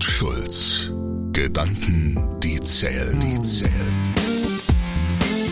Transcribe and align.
und 0.00 0.04
Schulz. 0.04 0.90
Gedanken, 1.32 2.16
die 2.42 2.58
zählen, 2.60 3.20
die 3.20 3.38
zählen. 3.42 3.92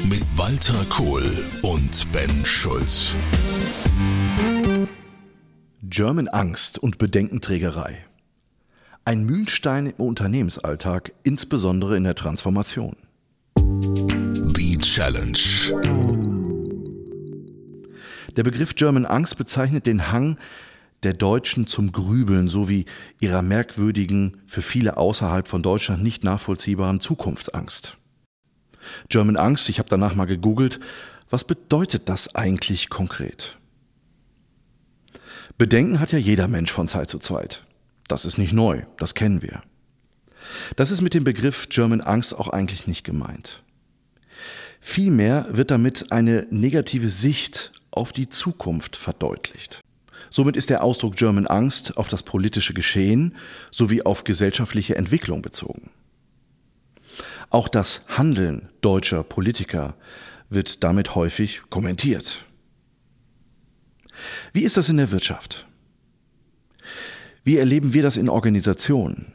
Mit 0.09 0.25
Walter 0.37 0.87
Kohl 0.89 1.23
und 1.61 2.11
Ben 2.13 2.31
Schulz. 2.47 3.15
German 5.83 6.29
Angst 6.29 6.79
und 6.79 6.97
Bedenkenträgerei. 6.97 8.07
Ein 9.05 9.25
Mühlstein 9.25 9.89
im 9.89 10.07
Unternehmensalltag, 10.07 11.13
insbesondere 11.25 11.99
in 11.99 12.05
der 12.05 12.15
Transformation. 12.15 12.97
Die 13.59 14.79
Challenge. 14.79 15.39
Der 18.35 18.45
Begriff 18.45 18.75
German 18.75 19.05
Angst 19.05 19.37
bezeichnet 19.37 19.87
den 19.87 20.11
Hang 20.11 20.39
der 21.03 21.15
Deutschen 21.15 21.67
zum 21.67 21.93
Grübeln 21.93 22.49
sowie 22.49 22.87
ihrer 23.21 23.43
merkwürdigen, 23.43 24.43
für 24.47 24.63
viele 24.63 24.97
außerhalb 24.97 25.47
von 25.47 25.63
Deutschland 25.63 26.03
nicht 26.03 26.25
nachvollziehbaren 26.25 27.01
Zukunftsangst. 27.01 27.97
German 29.09 29.37
Angst, 29.37 29.69
ich 29.69 29.79
habe 29.79 29.89
danach 29.89 30.15
mal 30.15 30.25
gegoogelt, 30.25 30.81
was 31.31 31.45
bedeutet 31.45 32.09
das 32.09 32.35
eigentlich 32.35 32.89
konkret? 32.89 33.59
Bedenken 35.59 36.01
hat 36.01 36.13
ja 36.13 36.19
jeder 36.19 36.49
Mensch 36.49 36.73
von 36.73 36.89
Zeit 36.89 37.11
zu 37.11 37.19
Zeit. 37.19 37.65
Das 38.07 38.25
ist 38.25 38.39
nicht 38.39 38.53
neu, 38.53 38.83
das 38.97 39.15
kennen 39.15 39.43
wir. 39.43 39.63
Das 40.77 40.91
ist 40.91 41.03
mit 41.03 41.15
dem 41.15 41.25
Begriff 41.25 41.69
German 41.69 42.01
Angst 42.01 42.35
auch 42.35 42.49
eigentlich 42.49 42.87
nicht 42.87 43.05
gemeint. 43.05 43.63
Vielmehr 44.81 45.47
wird 45.51 45.71
damit 45.71 46.13
eine 46.13 46.47
negative 46.51 47.11
Sicht 47.11 47.73
auf 47.91 48.13
die 48.13 48.29
Zukunft 48.29 48.97
verdeutlicht. 48.97 49.81
Somit 50.31 50.57
ist 50.57 50.71
der 50.71 50.83
Ausdruck 50.83 51.17
German 51.17 51.47
Angst 51.47 51.97
auf 51.97 52.09
das 52.09 52.23
politische 52.23 52.75
Geschehen 52.75 53.37
sowie 53.71 54.03
auf 54.03 54.25
gesellschaftliche 54.25 54.97
Entwicklung 54.97 55.43
bezogen. 55.43 55.91
Auch 57.51 57.69
das 57.69 58.03
Handeln 58.09 58.69
deutscher 58.81 59.23
Politiker 59.23 59.95
wird 60.51 60.85
damit 60.85 61.15
häufig 61.15 61.63
kommentiert. 61.71 62.45
Wie 64.53 64.63
ist 64.63 64.77
das 64.77 64.89
in 64.89 64.97
der 64.97 65.11
Wirtschaft? 65.11 65.67
Wie 67.45 67.57
erleben 67.57 67.95
wir 67.95 68.03
das 68.03 68.17
in 68.17 68.29
Organisationen? 68.29 69.33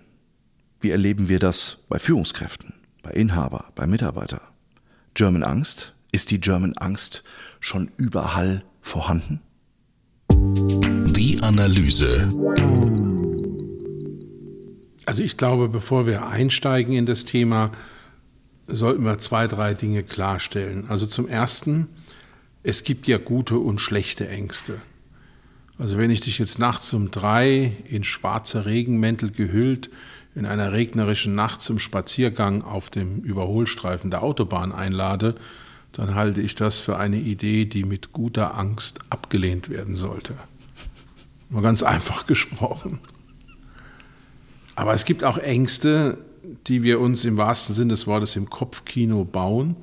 Wie 0.82 0.92
erleben 0.92 1.30
wir 1.30 1.40
das 1.40 1.86
bei 1.90 1.98
Führungskräften, 1.98 2.74
bei 3.02 3.12
Inhaber, 3.12 3.72
bei 3.76 3.88
Mitarbeiter? 3.88 4.42
German 5.14 5.44
Angst? 5.44 5.96
Ist 6.12 6.30
die 6.30 6.40
German 6.40 6.74
Angst 6.78 7.24
schon 7.60 7.90
überall 7.98 8.64
vorhanden? 8.82 9.42
Analyse. 11.54 12.30
Also 15.06 15.22
ich 15.22 15.38
glaube, 15.38 15.70
bevor 15.70 16.08
wir 16.08 16.26
einsteigen 16.26 16.96
in 16.96 17.06
das 17.06 17.26
Thema, 17.26 17.72
sollten 18.68 19.04
wir 19.04 19.20
zwei, 19.20 19.48
drei 19.48 19.76
Dinge 19.76 20.02
klarstellen. 20.02 20.86
Also 20.90 21.06
zum 21.06 21.28
Ersten, 21.28 21.90
es 22.64 22.84
gibt 22.84 23.06
ja 23.06 23.20
gute 23.20 23.60
und 23.60 23.80
schlechte 23.80 24.28
Ängste. 24.28 24.78
Also 25.78 26.00
wenn 26.00 26.10
ich 26.10 26.22
dich 26.22 26.40
jetzt 26.40 26.58
nachts 26.58 26.92
um 26.92 27.12
drei 27.12 27.74
in 27.86 28.04
schwarze 28.04 28.66
Regenmäntel 28.66 29.30
gehüllt 29.30 29.92
in 30.34 30.48
einer 30.48 30.72
regnerischen 30.72 31.36
Nacht 31.36 31.62
zum 31.62 31.78
Spaziergang 31.78 32.64
auf 32.64 32.90
dem 32.90 33.20
Überholstreifen 33.20 34.10
der 34.10 34.24
Autobahn 34.24 34.72
einlade, 34.72 35.36
dann 35.92 36.16
halte 36.16 36.42
ich 36.42 36.56
das 36.56 36.80
für 36.80 36.98
eine 36.98 37.18
Idee, 37.18 37.66
die 37.66 37.84
mit 37.84 38.12
guter 38.12 38.58
Angst 38.58 39.02
abgelehnt 39.12 39.70
werden 39.70 39.96
sollte. 39.96 40.34
Mal 41.54 41.62
ganz 41.62 41.84
einfach 41.84 42.26
gesprochen. 42.28 43.00
Aber 44.76 44.94
es 44.94 45.06
gibt 45.06 45.24
auch 45.24 45.38
Ängste, 45.38 46.18
die 46.68 46.84
wir 46.84 47.00
uns 47.00 47.26
im 47.26 47.38
wahrsten 47.38 47.76
Sinne 47.76 47.92
des 47.92 48.08
Wortes 48.08 48.36
im 48.36 48.50
Kopfkino 48.50 49.24
bauen. 49.24 49.76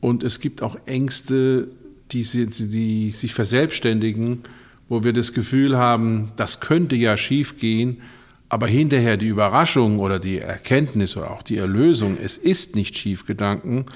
Und 0.00 0.22
es 0.22 0.40
gibt 0.40 0.62
auch 0.62 0.76
Ängste, 0.86 1.68
die, 2.12 2.22
die 2.22 3.10
sich 3.10 3.34
verselbstständigen, 3.34 4.40
wo 4.88 5.04
wir 5.04 5.12
das 5.12 5.32
Gefühl 5.32 5.78
haben, 5.78 6.32
das 6.36 6.60
könnte 6.60 6.96
ja 6.96 7.16
schief 7.16 7.58
gehen, 7.58 8.02
aber 8.48 8.66
hinterher 8.66 9.16
die 9.16 9.28
Überraschung 9.28 10.00
oder 10.00 10.18
die 10.18 10.38
Erkenntnis 10.38 11.16
oder 11.16 11.30
auch 11.30 11.42
die 11.42 11.56
Erlösung, 11.56 12.18
es 12.20 12.36
ist 12.36 12.74
nicht 12.74 12.98
schief 12.98 13.24
Gedanken, 13.24 13.86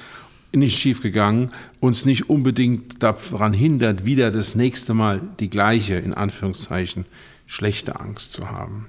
nicht 0.57 0.79
schief 0.79 1.03
gegangen, 1.03 1.51
uns 1.81 2.05
nicht 2.05 2.29
unbedingt 2.31 3.03
daran 3.03 3.53
hindert, 3.53 4.05
wieder 4.05 4.31
das 4.31 4.55
nächste 4.55 4.95
Mal 4.95 5.21
die 5.41 5.51
gleiche, 5.51 5.97
in 5.97 6.15
Anführungszeichen, 6.15 7.07
schlechte 7.47 8.01
Angst 8.01 8.33
zu 8.33 8.51
haben. 8.51 8.89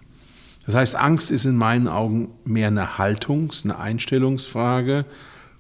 Das 0.66 0.76
heißt, 0.76 0.96
Angst 0.96 1.32
ist 1.32 1.46
in 1.46 1.58
meinen 1.58 1.88
Augen 1.88 2.30
mehr 2.44 2.68
eine 2.68 2.98
Haltungs-, 2.98 3.64
eine 3.64 3.78
Einstellungsfrage 3.78 5.06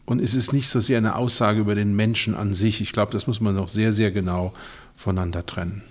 und 0.06 0.22
es 0.22 0.34
ist 0.34 0.54
nicht 0.54 0.70
so 0.70 0.80
sehr 0.80 0.98
eine 0.98 1.16
Aussage 1.16 1.60
über 1.60 1.76
den 1.76 1.96
Menschen 1.96 2.36
an 2.36 2.54
sich. 2.54 2.82
Ich 2.82 2.92
glaube, 2.92 3.12
das 3.12 3.28
muss 3.28 3.42
man 3.42 3.56
noch 3.56 3.70
sehr, 3.70 3.92
sehr 3.92 4.12
genau 4.12 4.52
voneinander 4.96 5.46
trennen. 5.46 5.84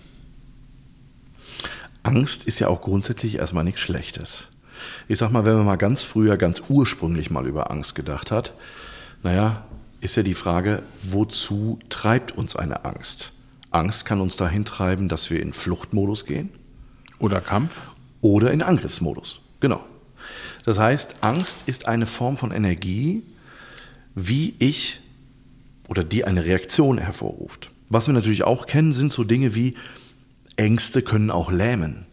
Angst 2.03 2.45
ist 2.45 2.59
ja 2.59 2.69
auch 2.69 2.83
grundsätzlich 2.83 3.37
erstmal 3.37 3.65
nichts 3.65 3.81
Schlechtes. 3.81 4.49
Ich 5.09 5.19
sag 5.19 5.31
mal, 5.31 5.45
wenn 5.45 5.57
man 5.57 5.65
mal 5.65 5.77
ganz 5.77 6.03
früher, 6.03 6.37
ganz 6.37 6.63
ursprünglich 6.69 7.31
mal 7.31 7.47
über 7.47 7.71
Angst 7.71 7.95
gedacht 7.95 8.31
hat, 8.31 8.53
naja, 9.23 9.65
ist 10.05 10.17
ja 10.17 10.23
die 10.23 10.35
Frage, 10.35 10.83
wozu 11.03 11.79
treibt 11.89 12.33
uns 12.33 12.57
eine 12.57 12.85
Angst? 12.85 13.33
Angst 13.71 14.05
kann 14.05 14.21
uns 14.21 14.37
dahin 14.37 14.67
treiben, 14.67 15.09
dass 15.09 15.31
wir 15.31 15.41
in 15.41 15.55
Fluchtmodus 15.55 16.27
gehen. 16.27 16.51
Oder 17.19 17.41
Kampf. 17.41 17.81
Oder 18.21 18.51
in 18.51 18.63
Angriffsmodus. 18.63 19.41
Genau. 19.61 19.83
Das 20.67 20.79
heißt, 20.79 21.17
Angst 21.23 21.65
ist 21.67 21.89
eine 21.89 22.05
Form 22.05 22.37
von 22.37 22.53
Energie, 22.53 23.23
wie 24.15 24.55
ich 24.59 25.01
oder 25.89 26.05
die 26.05 26.25
eine 26.25 26.45
Reaktion 26.45 26.99
hervorruft. 26.99 27.71
Was 27.89 28.07
wir 28.07 28.13
natürlich 28.13 28.45
auch 28.45 28.67
kennen, 28.67 28.93
sind 28.93 29.11
so 29.11 29.25
Dinge 29.25 29.55
wie 29.55 29.75
Ängste 30.57 31.01
können 31.01 31.31
auch 31.31 31.51
lähmen. 31.51 32.05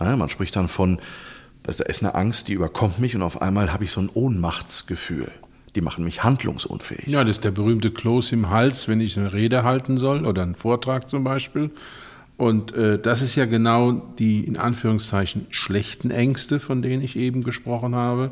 Ja, 0.00 0.14
man 0.16 0.28
spricht 0.28 0.54
dann 0.54 0.68
von, 0.68 1.00
da 1.62 1.72
ist 1.72 2.02
eine 2.02 2.14
Angst, 2.14 2.48
die 2.48 2.52
überkommt 2.52 2.98
mich 2.98 3.16
und 3.16 3.22
auf 3.22 3.40
einmal 3.40 3.72
habe 3.72 3.84
ich 3.84 3.90
so 3.90 4.00
ein 4.00 4.10
Ohnmachtsgefühl 4.12 5.32
die 5.76 5.82
machen 5.82 6.04
mich 6.04 6.24
handlungsunfähig. 6.24 7.06
Ja, 7.06 7.22
das 7.22 7.36
ist 7.36 7.44
der 7.44 7.50
berühmte 7.52 7.90
Kloß 7.90 8.32
im 8.32 8.50
Hals, 8.50 8.88
wenn 8.88 9.00
ich 9.00 9.18
eine 9.18 9.32
Rede 9.32 9.62
halten 9.62 9.98
soll 9.98 10.26
oder 10.26 10.42
einen 10.42 10.54
Vortrag 10.54 11.08
zum 11.08 11.22
Beispiel. 11.22 11.70
Und 12.36 12.74
äh, 12.74 12.98
das 12.98 13.22
ist 13.22 13.36
ja 13.36 13.46
genau 13.46 13.92
die 14.18 14.40
in 14.44 14.56
Anführungszeichen 14.56 15.46
schlechten 15.50 16.10
Ängste, 16.10 16.60
von 16.60 16.82
denen 16.82 17.02
ich 17.02 17.16
eben 17.16 17.42
gesprochen 17.42 17.94
habe. 17.94 18.30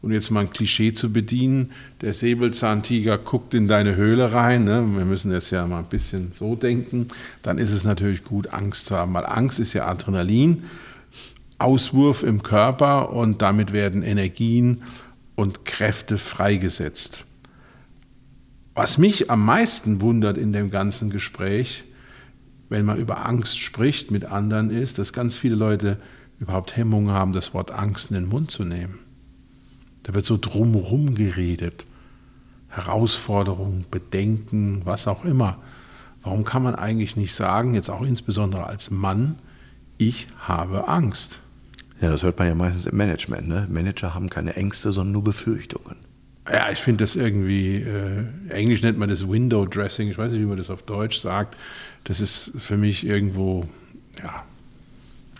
Und 0.00 0.12
jetzt 0.12 0.30
mal 0.30 0.40
ein 0.40 0.50
Klischee 0.50 0.92
zu 0.92 1.12
bedienen, 1.12 1.72
der 2.02 2.12
Säbelzahntiger 2.12 3.18
guckt 3.18 3.54
in 3.54 3.66
deine 3.66 3.96
Höhle 3.96 4.32
rein, 4.32 4.62
ne? 4.62 4.86
wir 4.94 5.04
müssen 5.04 5.32
jetzt 5.32 5.50
ja 5.50 5.66
mal 5.66 5.80
ein 5.80 5.88
bisschen 5.88 6.30
so 6.32 6.54
denken, 6.54 7.08
dann 7.42 7.58
ist 7.58 7.72
es 7.72 7.82
natürlich 7.82 8.22
gut, 8.22 8.52
Angst 8.52 8.86
zu 8.86 8.96
haben, 8.96 9.12
weil 9.14 9.26
Angst 9.26 9.58
ist 9.58 9.72
ja 9.72 9.88
Adrenalin, 9.88 10.62
Auswurf 11.58 12.22
im 12.22 12.44
Körper 12.44 13.12
und 13.12 13.42
damit 13.42 13.72
werden 13.72 14.04
Energien 14.04 14.82
und 15.38 15.64
Kräfte 15.64 16.18
freigesetzt. 16.18 17.24
Was 18.74 18.98
mich 18.98 19.30
am 19.30 19.44
meisten 19.44 20.00
wundert 20.00 20.36
in 20.36 20.52
dem 20.52 20.68
ganzen 20.68 21.10
Gespräch, 21.10 21.84
wenn 22.68 22.84
man 22.84 22.98
über 22.98 23.24
Angst 23.24 23.60
spricht 23.60 24.10
mit 24.10 24.24
anderen, 24.24 24.70
ist, 24.70 24.98
dass 24.98 25.12
ganz 25.12 25.36
viele 25.36 25.54
Leute 25.54 25.98
überhaupt 26.40 26.76
Hemmungen 26.76 27.14
haben, 27.14 27.32
das 27.32 27.54
Wort 27.54 27.70
Angst 27.70 28.10
in 28.10 28.16
den 28.16 28.28
Mund 28.28 28.50
zu 28.50 28.64
nehmen. 28.64 28.98
Da 30.02 30.12
wird 30.12 30.24
so 30.24 30.38
drumherum 30.38 31.14
geredet. 31.14 31.86
Herausforderungen, 32.66 33.86
Bedenken, 33.92 34.80
was 34.86 35.06
auch 35.06 35.24
immer. 35.24 35.58
Warum 36.24 36.42
kann 36.42 36.64
man 36.64 36.74
eigentlich 36.74 37.14
nicht 37.14 37.32
sagen, 37.32 37.74
jetzt 37.74 37.90
auch 37.90 38.02
insbesondere 38.02 38.66
als 38.66 38.90
Mann, 38.90 39.36
ich 39.98 40.26
habe 40.40 40.88
Angst? 40.88 41.38
Ja, 42.00 42.10
das 42.10 42.22
hört 42.22 42.38
man 42.38 42.48
ja 42.48 42.54
meistens 42.54 42.86
im 42.86 42.96
Management. 42.96 43.48
Ne? 43.48 43.66
Manager 43.70 44.14
haben 44.14 44.30
keine 44.30 44.54
Ängste, 44.54 44.92
sondern 44.92 45.12
nur 45.12 45.24
Befürchtungen. 45.24 45.96
Ja, 46.50 46.70
ich 46.70 46.78
finde 46.78 47.04
das 47.04 47.16
irgendwie, 47.16 47.76
äh, 47.76 48.24
Englisch 48.48 48.82
nennt 48.82 48.98
man 48.98 49.10
das 49.10 49.28
Window 49.28 49.66
Dressing, 49.66 50.08
ich 50.08 50.16
weiß 50.16 50.32
nicht, 50.32 50.40
wie 50.40 50.46
man 50.46 50.56
das 50.56 50.70
auf 50.70 50.82
Deutsch 50.82 51.18
sagt. 51.18 51.56
Das 52.04 52.20
ist 52.20 52.52
für 52.56 52.76
mich 52.76 53.04
irgendwo, 53.04 53.68
ja, 54.22 54.44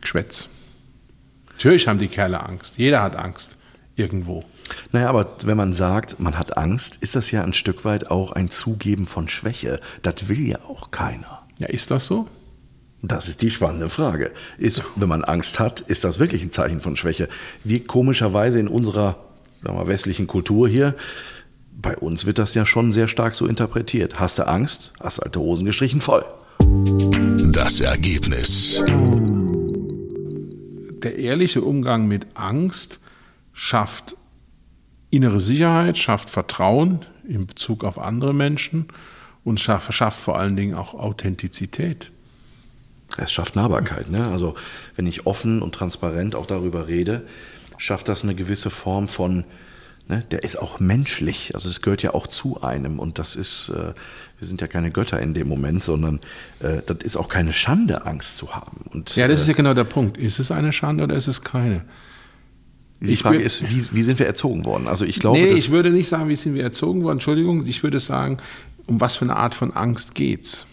Geschwätz. 0.01 0.49
Natürlich 1.53 1.89
haben 1.89 1.99
die 1.99 2.09
Kerle 2.09 2.41
Angst. 2.41 2.79
Jeder 2.79 3.03
hat 3.03 3.17
Angst. 3.17 3.57
Irgendwo. 3.97 4.45
Naja, 4.93 5.09
aber 5.09 5.29
wenn 5.43 5.57
man 5.57 5.73
sagt, 5.73 6.21
man 6.21 6.39
hat 6.39 6.57
Angst, 6.57 6.99
ist 7.01 7.17
das 7.17 7.33
ja 7.33 7.43
ein 7.43 7.53
Stück 7.53 7.85
weit 7.85 8.13
auch 8.13 8.31
ein 8.31 8.49
Zugeben 8.49 9.07
von 9.07 9.29
Schwäche. 9.29 9.81
Das 10.03 10.29
will 10.29 10.47
ja 10.47 10.59
auch 10.69 10.93
keiner. 10.93 11.43
Ja, 11.59 11.67
ist 11.67 11.91
das 11.91 12.07
so? 12.07 12.29
Das 13.03 13.29
ist 13.29 13.43
die 13.43 13.51
spannende 13.51 13.89
Frage. 13.89 14.33
Ist, 14.59 14.83
wenn 14.97 15.09
man 15.09 15.25
Angst 15.25 15.61
hat, 15.61 15.81
ist 15.81 16.05
das 16.05 16.19
wirklich 16.19 16.43
ein 16.43 16.51
Zeichen 16.51 16.81
von 16.81 16.97
Schwäche? 16.97 17.29
Wir 17.63 17.87
komischerweise 17.87 18.59
in 18.59 18.69
unserer 18.69 19.17
sagen 19.63 19.79
wir, 19.79 19.89
westlichen 19.89 20.27
Kultur 20.27 20.69
hier, 20.69 20.95
bei 21.73 21.97
uns 21.97 22.27
wird 22.27 22.39
das 22.39 22.55
ja 22.55 22.67
schon 22.67 22.91
sehr 22.91 23.09
stark 23.09 23.35
so 23.35 23.47
interpretiert. 23.47 24.19
Hast 24.19 24.39
du 24.39 24.47
Angst, 24.47 24.93
hast 25.01 25.21
alte 25.21 25.41
Hosen 25.41 25.65
gestrichen 25.65 26.01
voll. 26.01 26.25
Das 27.53 27.81
Ergebnis. 27.81 28.83
der 31.03 31.17
ehrliche 31.17 31.63
Umgang 31.63 32.09
mit 32.09 32.27
Angst 32.35 33.01
schafft 33.53 34.17
innere 35.11 35.39
Sicherheit, 35.39 35.97
schafft 35.97 36.29
Vertrauen 36.29 37.01
in 37.27 37.47
Bezug 37.47 37.85
auf 37.85 37.99
andere 37.99 38.35
Menschen 38.35 38.89
und 39.45 39.61
schafft, 39.61 39.95
schafft 39.95 40.21
vor 40.21 40.39
allen 40.39 40.57
Dingen 40.57 40.75
auch 40.75 40.95
Authentizität. 40.95 42.11
Es 43.17 43.33
schafft 43.33 43.57
Nahbarkeit. 43.57 44.11
Ne? 44.11 44.27
Also 44.29 44.55
wenn 44.97 45.07
ich 45.07 45.27
offen 45.27 45.63
und 45.63 45.75
transparent 45.75 46.35
auch 46.35 46.47
darüber 46.47 46.89
rede, 46.89 47.23
schafft 47.79 48.09
das 48.09 48.23
eine 48.23 48.35
gewisse 48.35 48.71
Form 48.71 49.09
von, 49.09 49.45
ne, 50.09 50.25
der 50.31 50.43
ist 50.43 50.59
auch 50.59 50.79
menschlich. 50.79 51.53
Also 51.55 51.69
es 51.69 51.81
gehört 51.81 52.03
ja 52.03 52.15
auch 52.15 52.27
zu 52.27 52.61
einem 52.63 52.99
und 52.99 53.19
das 53.19 53.35
ist, 53.35 53.71
äh, 53.71 53.95
wir 54.39 54.47
sind 54.47 54.61
ja 54.61 54.67
keine 54.67 54.91
Götter 54.91 55.21
in 55.21 55.35
dem 55.35 55.49
Moment, 55.49 55.83
sondern 55.83 56.21
äh, 56.61 56.83
das 56.87 56.99
ist 57.03 57.17
auch 57.17 57.29
keine 57.29 57.53
Schande, 57.53 58.05
Angst 58.07 58.37
zu 58.37 58.55
haben. 58.55 58.85
Und, 58.93 59.17
ja, 59.17 59.27
das 59.27 59.41
ist 59.41 59.49
äh, 59.49 59.53
ja 59.53 59.57
genau 59.57 59.75
der 59.75 59.85
Punkt. 59.85 60.19
Ist 60.19 60.39
es 60.39 60.51
eine 60.51 60.73
Schande 60.73 61.05
oder 61.05 61.17
ist 61.17 61.29
es 61.29 61.43
keine? 61.43 61.85
die 63.01 63.13
ich 63.13 63.23
Frage 63.23 63.41
ist, 63.41 63.71
wie, 63.71 63.97
wie 63.97 64.03
sind 64.03 64.19
wir 64.19 64.27
erzogen 64.27 64.65
worden? 64.65 64.89
Also 64.89 65.05
ich 65.05 65.21
glaube, 65.21 65.39
nee, 65.39 65.53
ich 65.53 65.71
würde 65.71 65.91
nicht 65.91 66.09
sagen, 66.09 66.29
wie 66.29 66.37
sind 66.37 66.55
wir 66.55 66.65
erzogen 66.65 67.05
worden. 67.05 67.19
Entschuldigung, 67.19 67.65
ich 67.65 67.83
würde 67.83 68.01
sagen, 68.01 68.39
um 68.87 69.01
was 69.01 69.17
für 69.17 69.25
eine 69.25 69.37
Art 69.37 69.55
von 69.55 69.73
Angst 69.73 70.15
geht's? 70.15 70.67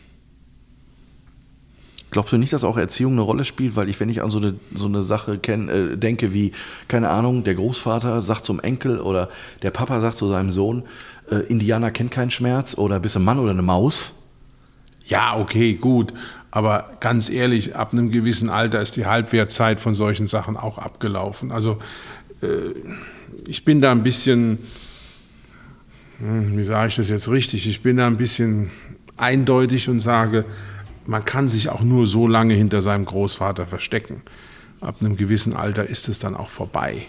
Glaubst 2.16 2.32
du 2.32 2.38
nicht, 2.38 2.54
dass 2.54 2.64
auch 2.64 2.78
Erziehung 2.78 3.12
eine 3.12 3.24
Rolle 3.24 3.44
spielt? 3.44 3.76
Weil 3.76 3.90
ich, 3.90 4.00
wenn 4.00 4.08
ich 4.08 4.22
an 4.22 4.30
so 4.30 4.38
eine, 4.38 4.54
so 4.74 4.86
eine 4.86 5.04
Sache 5.04 5.38
kenn, 5.38 5.68
äh, 5.68 5.98
denke 5.98 6.34
wie, 6.34 6.54
keine 6.88 7.10
Ahnung, 7.10 7.44
der 7.44 7.56
Großvater 7.56 8.22
sagt 8.22 8.46
zum 8.46 8.62
Enkel 8.62 9.02
oder 9.02 9.28
der 9.64 9.72
Papa 9.72 10.00
sagt 10.00 10.16
zu 10.16 10.30
seinem 10.30 10.50
Sohn, 10.50 10.84
äh, 11.30 11.36
Indianer 11.36 11.92
kennt 11.92 12.12
keinen 12.12 12.32
Schmerz 12.32 12.78
oder 12.78 13.02
bist 13.02 13.18
ein 13.18 13.26
Mann 13.26 13.38
oder 13.38 13.52
eine 13.52 13.64
Maus? 13.64 14.14
Ja, 15.04 15.38
okay, 15.38 15.74
gut. 15.74 16.14
Aber 16.52 16.92
ganz 17.02 17.30
ehrlich, 17.30 17.76
ab 17.76 17.92
einem 17.92 18.12
gewissen 18.12 18.50
Alter 18.50 18.82
ist 18.82 18.96
die 18.96 19.06
Halbwertzeit 19.06 19.82
von 19.82 19.94
solchen 19.94 20.26
Sachen 20.26 20.56
auch 20.56 20.78
abgelaufen. 20.78 21.52
Also 21.52 21.80
äh, 22.42 22.48
ich 23.46 23.66
bin 23.66 23.82
da 23.82 23.92
ein 23.92 24.04
bisschen, 24.04 24.60
hm, 26.20 26.58
wie 26.58 26.64
sage 26.64 26.88
ich 26.88 26.96
das 26.96 27.10
jetzt 27.10 27.28
richtig, 27.28 27.68
ich 27.68 27.82
bin 27.82 27.98
da 27.98 28.08
ein 28.08 28.16
bisschen 28.16 28.72
eindeutig 29.18 29.90
und 29.90 30.00
sage, 30.00 30.46
man 31.06 31.26
kann 31.26 31.50
sich 31.50 31.70
auch 31.70 31.82
nur 31.82 32.08
so 32.08 32.28
lange 32.28 32.54
hinter 32.54 32.82
seinem 32.82 33.06
Großvater 33.06 33.68
verstecken. 33.68 34.22
Ab 34.82 34.98
einem 35.00 35.18
gewissen 35.18 35.54
Alter 35.54 35.86
ist 35.86 36.08
es 36.08 36.20
dann 36.20 36.36
auch 36.36 36.50
vorbei. 36.50 37.08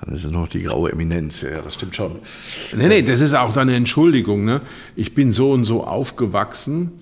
Dann 0.00 0.14
ist 0.14 0.24
es 0.24 0.30
noch 0.30 0.48
die 0.48 0.62
graue 0.62 0.92
Eminenz, 0.92 1.40
ja, 1.40 1.62
das 1.62 1.74
stimmt 1.74 1.96
schon. 1.96 2.18
Nee, 2.76 2.88
nee, 2.88 3.02
das 3.02 3.20
ist 3.20 3.34
auch 3.34 3.52
dann 3.52 3.68
eine 3.68 3.76
Entschuldigung. 3.76 4.44
Ne? 4.44 4.60
Ich 4.94 5.14
bin 5.14 5.32
so 5.32 5.52
und 5.52 5.64
so 5.64 5.84
aufgewachsen 5.84 6.92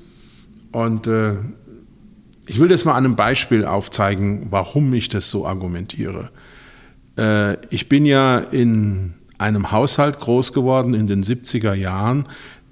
und 0.70 1.06
äh, 1.06 1.34
ich 2.46 2.60
will 2.60 2.68
das 2.68 2.84
mal 2.84 2.92
an 2.92 3.04
einem 3.04 3.16
Beispiel 3.16 3.64
aufzeigen, 3.64 4.48
warum 4.50 4.92
ich 4.94 5.08
das 5.08 5.30
so 5.30 5.46
argumentiere. 5.46 6.30
Äh, 7.18 7.56
ich 7.68 7.88
bin 7.88 8.06
ja 8.06 8.38
in 8.38 9.14
einem 9.38 9.72
Haushalt 9.72 10.20
groß 10.20 10.52
geworden 10.52 10.94
in 10.94 11.06
den 11.06 11.24
70er 11.24 11.74
Jahren, 11.74 12.26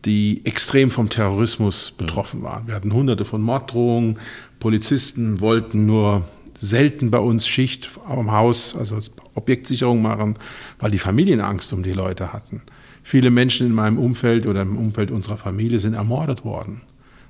die 0.04 0.44
extrem 0.44 0.90
vom 0.90 1.08
Terrorismus 1.08 1.92
betroffen 1.92 2.42
waren. 2.42 2.66
Wir 2.66 2.74
hatten 2.74 2.92
hunderte 2.92 3.24
von 3.24 3.40
Morddrohungen, 3.40 4.18
Polizisten 4.58 5.40
wollten 5.40 5.86
nur 5.86 6.24
selten 6.56 7.10
bei 7.10 7.18
uns 7.18 7.46
Schicht 7.46 7.90
am 8.06 8.30
Haus, 8.30 8.76
also 8.76 8.98
Objektsicherung 9.34 10.02
machen, 10.02 10.36
weil 10.78 10.90
die 10.90 10.98
Familien 10.98 11.40
Angst 11.40 11.72
um 11.72 11.82
die 11.82 11.92
Leute 11.92 12.32
hatten. 12.32 12.62
Viele 13.02 13.30
Menschen 13.30 13.66
in 13.66 13.74
meinem 13.74 13.98
Umfeld 13.98 14.46
oder 14.46 14.62
im 14.62 14.76
Umfeld 14.76 15.10
unserer 15.10 15.36
Familie 15.36 15.78
sind 15.78 15.94
ermordet 15.94 16.44
worden. 16.44 16.82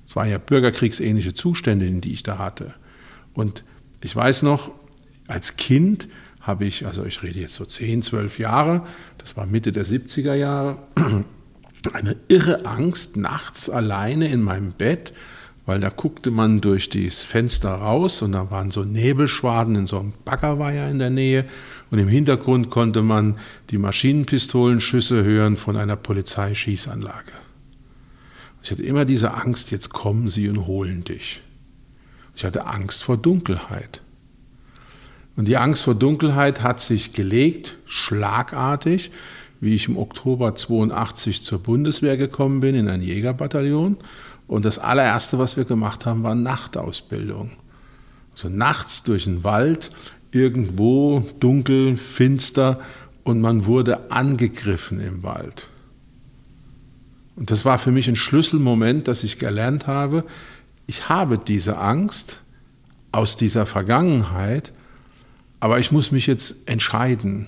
Es 0.05 0.17
waren 0.17 0.29
ja 0.29 0.39
bürgerkriegsähnliche 0.39 1.33
Zustände, 1.33 1.87
in 1.87 2.01
die 2.01 2.13
ich 2.13 2.23
da 2.23 2.39
hatte. 2.39 2.75
Und 3.33 3.65
ich 4.03 4.15
weiß 4.15 4.43
noch, 4.43 4.71
als 5.29 5.57
Kind 5.57 6.09
habe 6.41 6.65
ich, 6.65 6.87
also 6.87 7.05
ich 7.05 7.23
rede 7.23 7.41
jetzt 7.41 7.55
so 7.55 7.65
10, 7.65 8.03
12 8.03 8.39
Jahre, 8.39 8.83
das 9.19 9.37
war 9.37 9.47
Mitte 9.47 9.73
der 9.73 9.87
70er 9.87 10.35
Jahre, 10.35 10.77
eine 11.93 12.17
irre 12.29 12.65
Angst 12.65 13.17
nachts 13.17 13.69
alleine 13.69 14.29
in 14.29 14.43
meinem 14.43 14.73
Bett, 14.73 15.13
weil 15.67 15.81
da 15.81 15.91
guckte 15.91 16.31
man 16.31 16.61
durch 16.61 16.89
das 16.89 17.23
Fenster 17.23 17.73
raus 17.73 18.23
und 18.23 18.33
da 18.33 18.51
waren 18.51 18.71
so 18.71 18.83
Nebelschwaden 18.85 19.77
in 19.77 19.87
so 19.87 19.99
einem 19.99 20.13
Baggerweiher 20.25 20.89
in 20.89 20.99
der 20.99 21.11
Nähe 21.11 21.45
und 21.91 21.99
im 21.99 22.09
Hintergrund 22.09 22.71
konnte 22.71 23.03
man 23.03 23.39
die 23.71 23.79
Maschinenpistolenschüsse 23.79 25.23
hören 25.23 25.57
von 25.57 25.77
einer 25.77 25.97
Polizeischießanlage. 25.97 27.33
Ich 28.63 28.71
hatte 28.71 28.83
immer 28.83 29.05
diese 29.05 29.35
Angst, 29.35 29.71
jetzt 29.71 29.91
kommen 29.91 30.29
sie 30.29 30.49
und 30.49 30.67
holen 30.67 31.05
dich. 31.05 31.43
Ich 32.35 32.45
hatte 32.45 32.67
Angst 32.67 33.03
vor 33.03 33.17
Dunkelheit. 33.17 34.03
Und 35.37 35.49
die 35.49 35.57
Angst 35.57 35.83
vor 35.83 35.95
Dunkelheit 35.95 36.63
hat 36.63 36.81
sich 36.81 37.13
gelegt, 37.13 37.77
schlagartig, 37.87 39.11
wie 39.63 39.77
ich 39.77 39.87
im 39.87 39.97
Oktober 39.97 40.57
82 40.57 41.45
zur 41.45 41.61
Bundeswehr 41.61 42.17
gekommen 42.17 42.59
bin, 42.59 42.75
in 42.75 42.89
ein 42.89 43.01
Jägerbataillon. 43.01 43.97
Und 44.49 44.65
das 44.65 44.81
allererste, 44.81 45.39
was 45.39 45.57
wir 45.57 45.65
gemacht 45.65 46.05
haben, 46.05 46.25
war 46.25 46.35
Nachtausbildung. 46.35 47.53
Also 48.33 48.49
nachts 48.49 49.05
durch 49.05 49.25
den 49.25 49.45
Wald, 49.45 49.91
irgendwo 50.33 51.25
dunkel, 51.39 51.97
finster 51.97 52.81
und 53.23 53.41
man 53.41 53.65
wurde 53.65 54.11
angegriffen 54.11 55.01
im 55.01 55.23
Wald. 55.23 55.69
Und 57.37 57.53
das 57.53 57.65
war 57.65 57.79
für 57.79 57.93
mich 57.93 58.09
ein 58.09 58.17
Schlüsselmoment, 58.17 59.07
dass 59.07 59.23
ich 59.23 59.39
gelernt 59.39 59.87
habe, 59.87 60.25
ich 60.89 61.09
habe 61.09 61.39
diese 61.39 61.79
Angst 61.79 62.41
aus 63.13 63.37
dieser 63.37 63.65
Vergangenheit, 63.65 64.73
aber 65.61 65.79
ich 65.79 65.93
muss 65.93 66.11
mich 66.11 66.27
jetzt 66.27 66.69
entscheiden. 66.69 67.47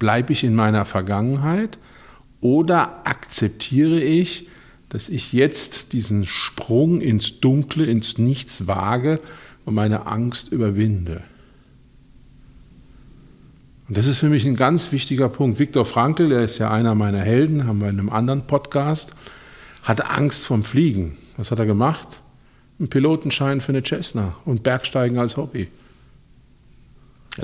Bleibe 0.00 0.32
ich 0.32 0.42
in 0.42 0.54
meiner 0.56 0.86
Vergangenheit 0.86 1.78
oder 2.40 3.06
akzeptiere 3.06 4.00
ich, 4.00 4.48
dass 4.88 5.08
ich 5.08 5.32
jetzt 5.32 5.92
diesen 5.92 6.26
Sprung 6.26 7.00
ins 7.00 7.38
Dunkle, 7.40 7.84
ins 7.84 8.18
Nichts 8.18 8.66
wage 8.66 9.20
und 9.64 9.74
meine 9.74 10.06
Angst 10.06 10.50
überwinde? 10.50 11.22
Und 13.88 13.96
das 13.98 14.06
ist 14.06 14.18
für 14.18 14.30
mich 14.30 14.46
ein 14.46 14.56
ganz 14.56 14.90
wichtiger 14.90 15.28
Punkt. 15.28 15.58
Viktor 15.58 15.84
Frankl, 15.84 16.30
der 16.30 16.42
ist 16.42 16.56
ja 16.58 16.70
einer 16.70 16.94
meiner 16.94 17.20
Helden, 17.20 17.66
haben 17.66 17.80
wir 17.80 17.90
in 17.90 17.98
einem 17.98 18.08
anderen 18.08 18.46
Podcast, 18.46 19.14
hatte 19.82 20.08
Angst 20.08 20.46
vom 20.46 20.64
Fliegen. 20.64 21.18
Was 21.36 21.50
hat 21.50 21.58
er 21.58 21.66
gemacht? 21.66 22.22
Einen 22.78 22.88
Pilotenschein 22.88 23.60
für 23.60 23.72
eine 23.72 23.82
Cessna 23.82 24.36
und 24.46 24.62
Bergsteigen 24.62 25.18
als 25.18 25.36
Hobby. 25.36 25.68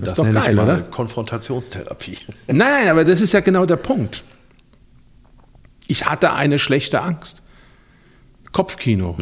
Das, 0.00 0.08
ist 0.08 0.18
doch 0.18 0.24
nenne 0.24 0.40
geil, 0.40 0.50
ich 0.50 0.56
mal 0.56 0.64
oder? 0.64 0.82
Konfrontationstherapie. 0.82 2.18
Nein, 2.46 2.58
nein, 2.58 2.88
aber 2.88 3.04
das 3.04 3.20
ist 3.20 3.32
ja 3.32 3.40
genau 3.40 3.66
der 3.66 3.76
Punkt. 3.76 4.22
Ich 5.88 6.06
hatte 6.06 6.32
eine 6.32 6.58
schlechte 6.58 7.00
Angst. 7.00 7.42
Kopfkino. 8.52 9.16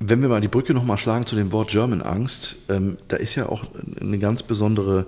Wenn 0.00 0.22
wir 0.22 0.28
mal 0.28 0.40
die 0.40 0.48
Brücke 0.48 0.74
nochmal 0.74 0.98
schlagen 0.98 1.26
zu 1.26 1.34
dem 1.34 1.52
Wort 1.52 1.70
German 1.70 2.02
Angst, 2.02 2.56
ähm, 2.68 2.98
da 3.08 3.16
ist 3.16 3.34
ja 3.34 3.46
auch 3.46 3.64
eine 4.00 4.18
ganz 4.18 4.42
besondere, 4.42 5.06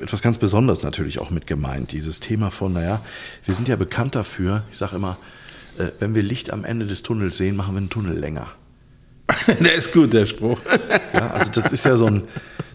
etwas 0.00 0.22
ganz 0.22 0.38
Besonderes 0.38 0.82
natürlich 0.82 1.18
auch 1.18 1.30
mit 1.30 1.46
gemeint. 1.46 1.92
Dieses 1.92 2.20
Thema 2.20 2.50
von, 2.50 2.72
naja, 2.72 3.00
wir 3.44 3.54
sind 3.54 3.68
ja 3.68 3.76
bekannt 3.76 4.14
dafür, 4.14 4.64
ich 4.70 4.78
sage 4.78 4.96
immer, 4.96 5.18
äh, 5.78 5.88
wenn 6.00 6.14
wir 6.14 6.22
Licht 6.22 6.52
am 6.52 6.64
Ende 6.64 6.86
des 6.86 7.02
Tunnels 7.02 7.36
sehen, 7.36 7.56
machen 7.56 7.74
wir 7.74 7.78
einen 7.78 7.90
Tunnel 7.90 8.18
länger. 8.18 8.48
Der 9.60 9.74
ist 9.74 9.92
gut, 9.92 10.12
der 10.12 10.26
Spruch. 10.26 10.60
Ja, 11.12 11.30
also 11.30 11.50
das 11.50 11.72
ist 11.72 11.84
ja 11.84 11.96
so 11.96 12.06
ein, 12.06 12.24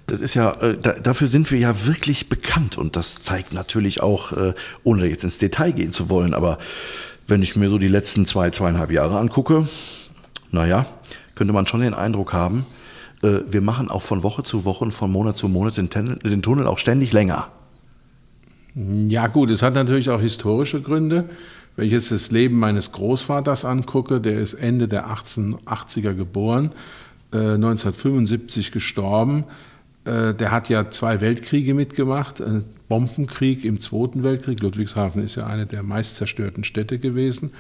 das 0.08 0.20
ist 0.22 0.34
ja, 0.34 0.52
äh, 0.62 0.78
da, 0.78 0.94
dafür 0.94 1.28
sind 1.28 1.52
wir 1.52 1.60
ja 1.60 1.86
wirklich 1.86 2.28
bekannt 2.30 2.78
und 2.78 2.96
das 2.96 3.22
zeigt 3.22 3.54
natürlich 3.54 4.02
auch, 4.02 4.32
äh, 4.32 4.54
ohne 4.84 5.06
jetzt 5.06 5.24
ins 5.24 5.38
Detail 5.38 5.72
gehen 5.74 5.92
zu 5.92 6.10
wollen, 6.10 6.34
aber 6.34 6.58
wenn 7.28 7.44
ich 7.44 7.56
mir 7.56 7.70
so 7.70 7.78
die 7.78 7.88
letzten 7.88 8.26
zwei, 8.26 8.50
zweieinhalb 8.50 8.92
Jahre 8.92 9.20
angucke, 9.20 9.68
naja, 10.52 10.88
könnte 11.36 11.54
man 11.54 11.68
schon 11.68 11.82
den 11.82 11.94
Eindruck 11.94 12.34
haben, 12.34 12.66
äh, 13.22 13.40
wir 13.48 13.62
machen 13.62 13.90
auch 13.92 14.02
von 14.02 14.24
Woche 14.24 14.42
zu 14.42 14.66
Woche 14.66 14.86
und 14.86 14.92
von 14.92 15.12
Monat 15.12 15.38
zu 15.38 15.48
Monat 15.48 15.78
den, 15.78 15.90
Tunnel- 15.90 16.18
den 16.18 16.42
Tunnel 16.42 16.66
auch 16.66 16.80
ständig 16.80 17.14
länger. 17.14 17.48
Ja 18.76 19.28
gut, 19.28 19.50
es 19.52 19.62
hat 19.62 19.76
natürlich 19.76 20.10
auch 20.10 20.20
historische 20.22 20.82
Gründe. 20.82 21.30
Wenn 21.80 21.86
ich 21.86 21.94
jetzt 21.94 22.12
das 22.12 22.30
Leben 22.30 22.60
meines 22.60 22.92
Großvaters 22.92 23.64
angucke, 23.64 24.20
der 24.20 24.40
ist 24.40 24.54
Ende 24.54 24.90
der 24.90 25.08
1880er 25.08 26.14
geboren, 26.14 26.74
äh, 27.32 27.38
1975 27.38 28.74
gestorben. 28.74 29.46
Äh, 30.04 30.34
der 30.34 30.52
hat 30.52 30.68
ja 30.68 30.90
zwei 30.90 31.22
Weltkriege 31.22 31.74
mitgemacht, 31.74 32.42
einen 32.42 32.66
Bombenkrieg 32.90 33.64
im 33.64 33.80
Zweiten 33.80 34.26
Weltkrieg. 34.26 34.62
Ludwigshafen 34.62 35.24
ist 35.24 35.36
ja 35.36 35.48
eine 35.48 35.66
der 35.68 35.82
meist 35.82 36.18
zerstörten 36.18 36.66
Städte 36.66 37.00
gewesen. 37.00 37.54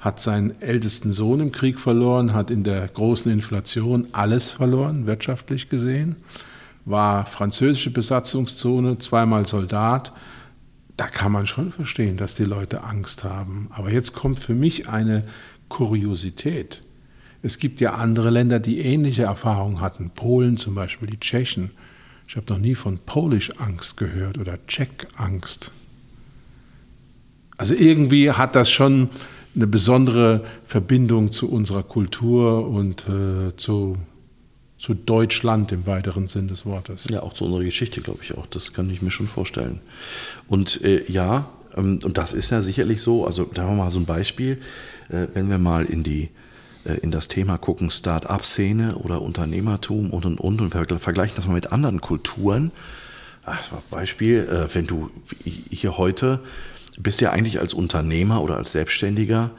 Hat 0.00 0.20
seinen 0.20 0.60
ältesten 0.60 1.12
Sohn 1.12 1.38
im 1.38 1.52
Krieg 1.52 1.78
verloren, 1.78 2.34
hat 2.34 2.50
in 2.50 2.64
der 2.64 2.88
großen 2.88 3.30
Inflation 3.30 4.08
alles 4.10 4.50
verloren, 4.50 5.06
wirtschaftlich 5.06 5.68
gesehen. 5.68 6.16
War 6.86 7.24
französische 7.24 7.92
Besatzungszone, 7.92 8.98
zweimal 8.98 9.46
Soldat 9.46 10.12
da 11.00 11.06
kann 11.06 11.32
man 11.32 11.46
schon 11.46 11.72
verstehen, 11.72 12.18
dass 12.18 12.34
die 12.34 12.44
Leute 12.44 12.84
Angst 12.84 13.24
haben. 13.24 13.70
Aber 13.70 13.90
jetzt 13.90 14.12
kommt 14.12 14.38
für 14.38 14.54
mich 14.54 14.90
eine 14.90 15.24
Kuriosität. 15.70 16.82
Es 17.42 17.58
gibt 17.58 17.80
ja 17.80 17.94
andere 17.94 18.28
Länder, 18.28 18.60
die 18.60 18.80
ähnliche 18.80 19.22
Erfahrungen 19.22 19.80
hatten. 19.80 20.10
Polen 20.10 20.58
zum 20.58 20.74
Beispiel, 20.74 21.08
die 21.08 21.18
Tschechen. 21.18 21.70
Ich 22.28 22.36
habe 22.36 22.52
noch 22.52 22.58
nie 22.58 22.74
von 22.74 22.98
Polish-Angst 22.98 23.96
gehört 23.96 24.36
oder 24.36 24.58
Czech-Angst. 24.66 25.72
Also 27.56 27.72
irgendwie 27.72 28.32
hat 28.32 28.54
das 28.54 28.70
schon 28.70 29.08
eine 29.56 29.66
besondere 29.66 30.44
Verbindung 30.66 31.32
zu 31.32 31.50
unserer 31.50 31.82
Kultur 31.82 32.68
und 32.68 33.08
äh, 33.08 33.56
zu, 33.56 33.96
zu 34.80 34.94
Deutschland 34.94 35.72
im 35.72 35.86
weiteren 35.86 36.26
Sinn 36.26 36.48
des 36.48 36.64
Wortes. 36.64 37.06
Ja, 37.10 37.22
auch 37.22 37.34
zu 37.34 37.44
unserer 37.44 37.64
Geschichte, 37.64 38.00
glaube 38.00 38.20
ich 38.22 38.36
auch. 38.36 38.46
Das 38.46 38.72
kann 38.72 38.88
ich 38.88 39.02
mir 39.02 39.10
schon 39.10 39.28
vorstellen. 39.28 39.80
Und 40.48 40.82
äh, 40.82 41.04
ja, 41.06 41.48
ähm, 41.76 41.98
und 42.02 42.16
das 42.16 42.32
ist 42.32 42.50
ja 42.50 42.62
sicherlich 42.62 43.02
so. 43.02 43.26
Also 43.26 43.44
da 43.44 43.62
haben 43.62 43.76
wir 43.76 43.84
mal 43.84 43.90
so 43.90 43.98
ein 43.98 44.06
Beispiel. 44.06 44.58
Äh, 45.10 45.26
wenn 45.34 45.50
wir 45.50 45.58
mal 45.58 45.84
in 45.84 46.02
die 46.02 46.30
äh, 46.84 46.94
in 46.94 47.10
das 47.10 47.28
Thema 47.28 47.58
gucken, 47.58 47.90
Start-up-Szene 47.90 48.96
oder 48.96 49.20
Unternehmertum 49.20 50.10
und 50.10 50.24
und 50.24 50.40
und 50.40 50.60
und 50.62 50.70
vergleichen 50.70 51.36
das 51.36 51.46
mal 51.46 51.54
mit 51.54 51.72
anderen 51.72 52.00
Kulturen. 52.00 52.72
Ach, 53.44 53.62
Beispiel, 53.90 54.48
äh, 54.48 54.74
wenn 54.74 54.86
du 54.86 55.10
hier 55.44 55.98
heute 55.98 56.40
bist 56.98 57.20
ja 57.20 57.30
eigentlich 57.32 57.60
als 57.60 57.74
Unternehmer 57.74 58.42
oder 58.42 58.56
als 58.56 58.72
Selbstständiger, 58.72 59.50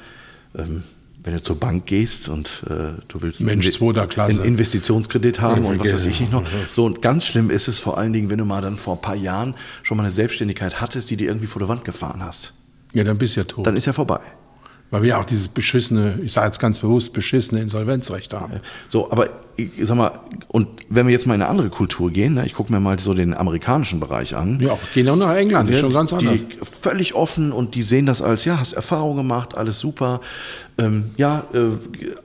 ähm, 0.56 0.84
wenn 1.24 1.34
du 1.34 1.44
zur 1.44 1.60
Bank 1.60 1.86
gehst 1.86 2.30
und 2.30 2.64
äh, 2.68 2.94
du 3.08 3.22
willst 3.22 3.42
Mensch, 3.42 3.80
einen 3.82 4.40
Investitionskredit 4.40 5.40
haben 5.40 5.66
und 5.66 5.80
was 5.80 5.94
weiß 5.94 6.06
ich 6.06 6.20
nicht 6.20 6.32
noch. 6.32 6.44
So, 6.76 6.86
und 6.86 7.02
ganz 7.02 7.26
schlimm 7.26 7.50
ist 7.50 7.68
es 7.68 7.80
vor 7.80 7.98
allen 7.98 8.14
Dingen, 8.14 8.30
wenn 8.30 8.40
du 8.40 8.46
mal 8.46 8.62
dann 8.62 8.78
vor 8.78 8.96
ein 8.96 9.02
paar 9.02 9.16
Jahren 9.16 9.54
schon 9.84 9.98
mal 9.98 10.04
eine 10.04 10.12
Selbstständigkeit 10.12 10.82
hattest, 10.82 11.10
die 11.12 11.18
dir 11.18 11.28
irgendwie 11.28 11.48
vor 11.48 11.60
der 11.60 11.70
Wand 11.70 11.86
gefahren 11.86 12.24
hast. 12.24 12.54
Ja, 12.94 13.04
dann 13.04 13.18
bist 13.18 13.36
du 13.36 13.42
ja 13.42 13.44
tot. 13.46 13.68
Dann 13.68 13.76
ist 13.76 13.86
ja 13.86 13.94
vorbei. 13.94 14.20
Weil 14.90 15.04
wir 15.04 15.20
auch 15.20 15.26
dieses 15.26 15.48
beschissene, 15.48 16.20
ich 16.22 16.34
sage 16.34 16.48
jetzt 16.48 16.60
ganz 16.60 16.80
bewusst, 16.80 17.14
beschissene 17.14 17.62
Insolvenzrecht 17.62 18.34
haben. 18.34 18.60
So, 18.90 19.10
aber 19.10 19.30
sag 19.82 19.98
mal, 19.98 20.20
und 20.48 20.68
wenn 20.90 21.08
wir 21.08 21.12
jetzt 21.12 21.28
mal 21.28 21.36
in 21.36 21.42
eine 21.42 21.50
andere 21.50 21.70
Kultur 21.70 22.12
gehen, 22.12 22.36
ne, 22.36 22.46
ich 22.46 22.54
gucke 22.54 22.72
mir 22.72 22.80
mal 22.80 22.98
so 23.00 23.14
den 23.14 23.34
amerikanischen 23.34 24.00
Bereich 24.00 24.36
an. 24.36 24.60
Ja, 24.60 24.78
gehen 24.94 25.08
auch 25.10 25.16
nach 25.16 25.36
England, 25.36 25.70
ist 25.70 25.80
schon 25.80 25.94
ganz 25.94 26.14
anders. 26.14 26.34
Die 26.34 26.58
völlig 26.62 27.16
offen 27.16 27.52
und 27.52 27.76
die 27.76 27.84
sehen 27.84 28.06
das 28.06 28.22
als, 28.22 28.46
ja, 28.46 28.60
hast 28.60 28.74
Erfahrung 28.74 29.16
gemacht, 29.16 29.56
alles 29.56 29.80
super. 29.80 30.22
Ähm, 30.78 31.12
ja, 31.18 31.44
äh, 31.54 31.72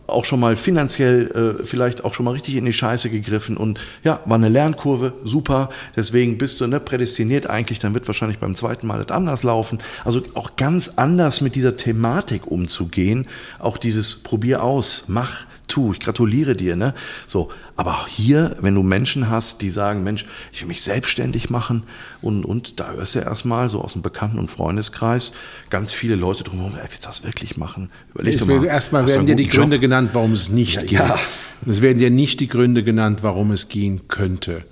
auch 0.07 0.25
schon 0.25 0.41
mal 0.41 0.57
finanziell, 0.57 1.59
äh, 1.61 1.65
vielleicht 1.65 2.05
auch 2.05 2.15
schon 2.15 2.25
mal 2.25 2.33
richtig 2.33 2.57
in 2.57 2.65
die 2.65 2.73
Scheiße 2.73 3.11
gegriffen 3.11 3.57
und 3.57 3.81
ja, 4.05 4.21
war 4.25 4.37
eine 4.37 4.49
Lernkurve, 4.49 5.13
super. 5.25 5.69
Deswegen 5.97 6.39
bist 6.39 6.61
du 6.61 6.67
ne, 6.67 6.81
prädestiniert 6.81 7.49
eigentlich, 7.49 7.81
dann 7.81 7.95
wird 7.95 8.07
wahrscheinlich 8.07 8.39
beim 8.39 8.55
zweiten 8.55 8.87
Mal 8.87 9.05
das 9.05 9.15
anders 9.15 9.43
laufen. 9.43 9.79
Also 10.05 10.23
auch 10.35 10.57
ganz 10.57 10.93
anders 10.97 11.41
mit 11.41 11.55
dieser 11.55 11.77
Thematik 11.77 12.47
umzugehen. 12.47 13.27
Auch 13.59 13.79
dieses 13.79 14.17
Probier 14.17 14.63
aus, 14.63 15.05
mach, 15.07 15.45
tu, 15.69 15.93
ich 15.93 16.01
gratuliere 16.01 16.57
dir, 16.57 16.77
ne? 16.77 16.95
So, 17.27 17.51
aber 17.77 18.07
hier, 18.07 18.57
wenn 18.61 18.75
du 18.75 18.83
Menschen 18.83 19.29
hast, 19.29 19.63
die 19.63 19.71
sagen, 19.71 20.03
Mensch, 20.03 20.25
ich 20.53 20.63
will 20.63 20.69
mich 20.69 20.83
selbstständig 20.83 21.51
machen 21.51 21.83
und, 22.23 22.45
und 22.45 22.81
da 22.81 22.93
hörst 22.93 23.15
du 23.15 23.19
erstmal 23.21 23.69
so 23.69 23.81
aus 23.81 23.93
dem 23.93 24.03
Bekannten- 24.03 24.39
und 24.39 24.51
Freundeskreis 24.51 25.33
ganz 25.71 25.93
viele 25.93 26.15
Leute 26.15 26.45
drumherum, 26.45 26.75
ey, 26.77 26.83
willst 26.83 27.05
du 27.05 27.09
das 27.09 27.25
wirklich 27.25 27.57
machen? 27.57 27.91
Überleg 28.15 28.39
doch 28.39 28.47
mal. 28.47 28.65
Erstmal 28.65 29.09
werden 29.09 29.27
dir 29.27 29.37
die 29.37 29.49
Gründe 29.49 29.77
Job? 29.77 29.83
genannt, 29.83 30.11
warum 30.13 30.33
es 30.33 30.49
nicht 30.49 30.77
ja, 30.77 30.83
geht. 30.83 30.93
Ja. 30.93 31.19
Es 31.67 31.83
werden 31.83 31.99
dir 31.99 32.11
nicht 32.11 32.41
die 32.41 32.49
Gründe 32.49 32.83
genannt, 32.83 33.21
warum 33.23 33.51
es 33.51 33.69
gehen 33.69 34.09
könnte. 34.09 34.65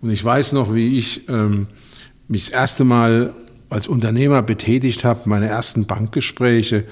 Und 0.00 0.10
ich 0.10 0.24
weiß 0.24 0.52
noch, 0.52 0.74
wie 0.74 0.98
ich 0.98 1.28
ähm, 1.28 1.68
mich 2.28 2.46
das 2.46 2.54
erste 2.54 2.84
Mal 2.84 3.32
als 3.70 3.88
Unternehmer 3.88 4.42
betätigt 4.42 5.04
habe, 5.04 5.22
meine 5.24 5.46
ersten 5.46 5.86
Bankgespräche. 5.86 6.84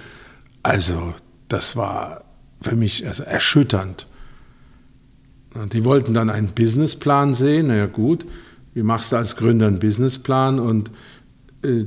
Also, 0.63 1.15
das 1.49 1.77
war 1.77 2.25
für 2.61 2.77
mich 2.77 3.07
also 3.07 3.23
erschütternd. 3.23 4.07
Die 5.73 5.85
wollten 5.85 6.15
dann 6.15 6.31
einen 6.31 6.49
Businessplan 6.49 7.35
sehen. 7.35 7.69
Na 7.69 7.77
ja, 7.77 7.87
gut, 7.87 8.25
wie 8.75 8.83
machst 8.83 9.13
du 9.13 9.17
als 9.17 9.37
Gründer 9.37 9.67
einen 9.67 9.81
Businessplan? 9.81 10.61
Und 10.61 10.91
äh, 11.63 11.87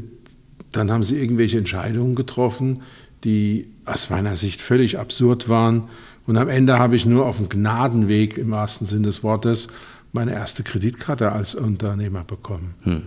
dann 0.71 0.91
haben 0.91 1.03
sie 1.03 1.19
irgendwelche 1.19 1.57
Entscheidungen 1.57 2.15
getroffen, 2.15 2.81
die 3.23 3.67
aus 3.85 4.09
meiner 4.09 4.35
Sicht 4.35 4.61
völlig 4.61 4.99
absurd 4.99 5.47
waren. 5.47 5.83
Und 6.25 6.37
am 6.37 6.49
Ende 6.49 6.79
habe 6.79 6.95
ich 6.95 7.05
nur 7.05 7.25
auf 7.25 7.37
dem 7.37 7.49
Gnadenweg 7.49 8.37
im 8.37 8.51
wahrsten 8.51 8.85
Sinn 8.87 9.03
des 9.03 9.23
Wortes 9.23 9.67
meine 10.11 10.33
erste 10.33 10.63
Kreditkarte 10.63 11.31
als 11.31 11.55
Unternehmer 11.55 12.23
bekommen. 12.23 12.75
Hm. 12.83 13.03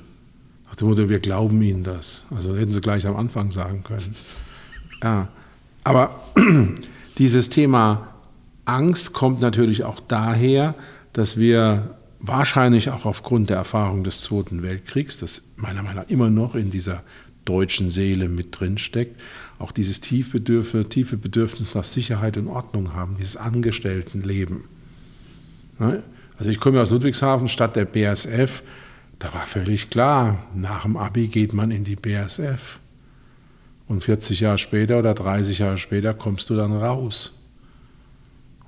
Nach 0.66 0.74
dem 0.74 0.88
Motto, 0.88 1.08
wir 1.08 1.20
glauben 1.20 1.62
Ihnen 1.62 1.84
das. 1.84 2.24
Also 2.34 2.56
hätten 2.56 2.72
Sie 2.72 2.80
gleich 2.80 3.06
am 3.06 3.16
Anfang 3.16 3.50
sagen 3.50 3.84
können. 3.84 4.14
Ja, 5.02 5.28
aber 5.84 6.20
Dieses 7.18 7.48
Thema 7.48 8.08
Angst 8.64 9.12
kommt 9.12 9.40
natürlich 9.40 9.84
auch 9.84 10.00
daher, 10.00 10.74
dass 11.12 11.38
wir 11.38 11.96
wahrscheinlich 12.20 12.90
auch 12.90 13.04
aufgrund 13.04 13.50
der 13.50 13.56
Erfahrung 13.56 14.04
des 14.04 14.22
Zweiten 14.22 14.62
Weltkriegs, 14.62 15.18
das 15.18 15.42
meiner 15.56 15.82
Meinung 15.82 16.02
nach 16.02 16.10
immer 16.10 16.28
noch 16.28 16.54
in 16.54 16.70
dieser 16.70 17.02
deutschen 17.44 17.90
Seele 17.90 18.28
mit 18.28 18.58
drin 18.58 18.76
steckt, 18.76 19.20
auch 19.58 19.72
dieses 19.72 20.00
tiefe 20.00 20.40
Bedürfnis, 20.40 21.74
nach 21.74 21.84
Sicherheit 21.84 22.36
und 22.36 22.48
Ordnung 22.48 22.92
haben, 22.94 23.16
dieses 23.18 23.36
Angestelltenleben. 23.36 24.64
Also 25.78 26.50
ich 26.50 26.60
komme 26.60 26.82
aus 26.82 26.90
Ludwigshafen, 26.90 27.48
Stadt 27.48 27.76
der 27.76 27.84
BASF, 27.84 28.62
da 29.18 29.32
war 29.32 29.46
völlig 29.46 29.88
klar, 29.88 30.38
nach 30.54 30.82
dem 30.82 30.96
Abi 30.96 31.28
geht 31.28 31.54
man 31.54 31.70
in 31.70 31.84
die 31.84 31.96
BASF. 31.96 32.80
Und 33.88 34.02
40 34.02 34.40
Jahre 34.40 34.58
später 34.58 34.98
oder 34.98 35.14
30 35.14 35.58
Jahre 35.60 35.78
später 35.78 36.12
kommst 36.14 36.50
du 36.50 36.56
dann 36.56 36.72
raus. 36.72 37.32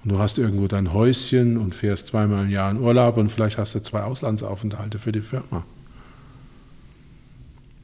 Und 0.05 0.13
du 0.13 0.19
hast 0.19 0.39
irgendwo 0.39 0.69
dein 0.69 0.93
Häuschen 0.93 1.57
und 1.57 1.75
fährst 1.75 2.07
zweimal 2.07 2.45
im 2.45 2.51
Jahr 2.51 2.71
in 2.71 2.79
Urlaub 2.79 3.17
und 3.17 3.31
vielleicht 3.31 3.59
hast 3.59 3.75
du 3.75 3.81
zwei 3.81 4.03
Auslandsaufenthalte 4.03 4.99
für 4.99 5.13
die 5.13 5.21
Firma. 5.21 5.65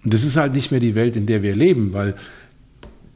Und 0.05 0.15
das 0.15 0.23
ist 0.23 0.37
halt 0.37 0.55
nicht 0.55 0.71
mehr 0.71 0.81
die 0.81 0.95
Welt, 0.95 1.17
in 1.17 1.27
der 1.27 1.43
wir 1.43 1.57
leben, 1.57 1.93
weil 1.93 2.15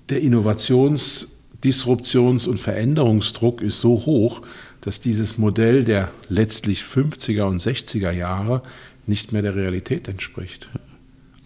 der 0.09 0.21
Innovations-, 0.21 1.29
Disruptions- 1.63 2.47
und 2.47 2.59
Veränderungsdruck 2.59 3.63
ist 3.63 3.81
so 3.81 4.07
hoch, 4.07 4.43
dass 4.81 5.01
dieses 5.01 5.39
Modell 5.39 5.85
der 5.85 6.11
letztlich 6.29 6.83
50er 6.83 7.43
und 7.43 7.61
60er 7.61 8.11
Jahre 8.11 8.63
nicht 9.07 9.33
mehr 9.33 9.43
der 9.43 9.57
Realität 9.57 10.09
entspricht. 10.09 10.69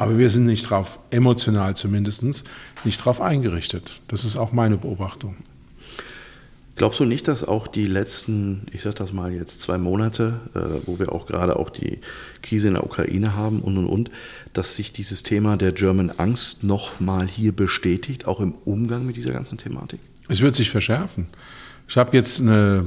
Aber 0.03 0.19
wir 0.19 0.31
sind 0.31 0.47
nicht 0.47 0.69
drauf, 0.69 0.99
emotional 1.11 1.77
zumindest, 1.77 2.45
nicht 2.85 3.05
drauf 3.05 3.21
eingerichtet. 3.21 4.01
Das 4.09 4.25
ist 4.25 4.37
auch 4.37 4.51
meine 4.51 4.77
Beobachtung. 4.77 5.37
Glaubst 6.75 6.99
du 6.99 7.05
nicht, 7.05 7.29
dass 7.29 7.45
auch 7.45 7.69
die 7.69 7.87
letzten, 7.87 8.67
ich 8.73 8.83
sage 8.83 8.97
das 8.97 9.13
mal 9.13 9.33
jetzt 9.33 9.61
zwei 9.61 9.79
Monate, 9.79 10.41
äh, 10.55 10.59
wo 10.87 10.99
wir 10.99 11.13
auch 11.13 11.27
gerade 11.27 11.55
auch 11.55 11.71
die 11.71 11.99
Krise 12.43 12.67
in 12.67 12.75
der 12.75 12.83
Ukraine 12.83 13.37
haben 13.37 13.61
und 13.61 13.79
und 13.79 13.87
und, 13.87 14.11
dass 14.55 14.75
sich 14.75 14.93
dieses 14.93 15.23
Thema 15.23 15.57
der 15.57 15.71
German 15.71 16.11
Angst 16.11 16.65
nochmal 16.65 17.29
hier 17.29 17.53
bestätigt, 17.53 18.27
auch 18.27 18.41
im 18.41 18.55
Umgang 18.65 19.07
mit 19.07 19.17
dieser 19.17 19.33
ganzen 19.33 19.57
Thematik? 19.57 20.01
Es 20.29 20.41
wird 20.41 20.57
sich 20.57 20.71
verschärfen. 20.71 21.29
Ich 21.87 21.97
habe 21.97 22.17
jetzt 22.17 22.41
eine, 22.41 22.87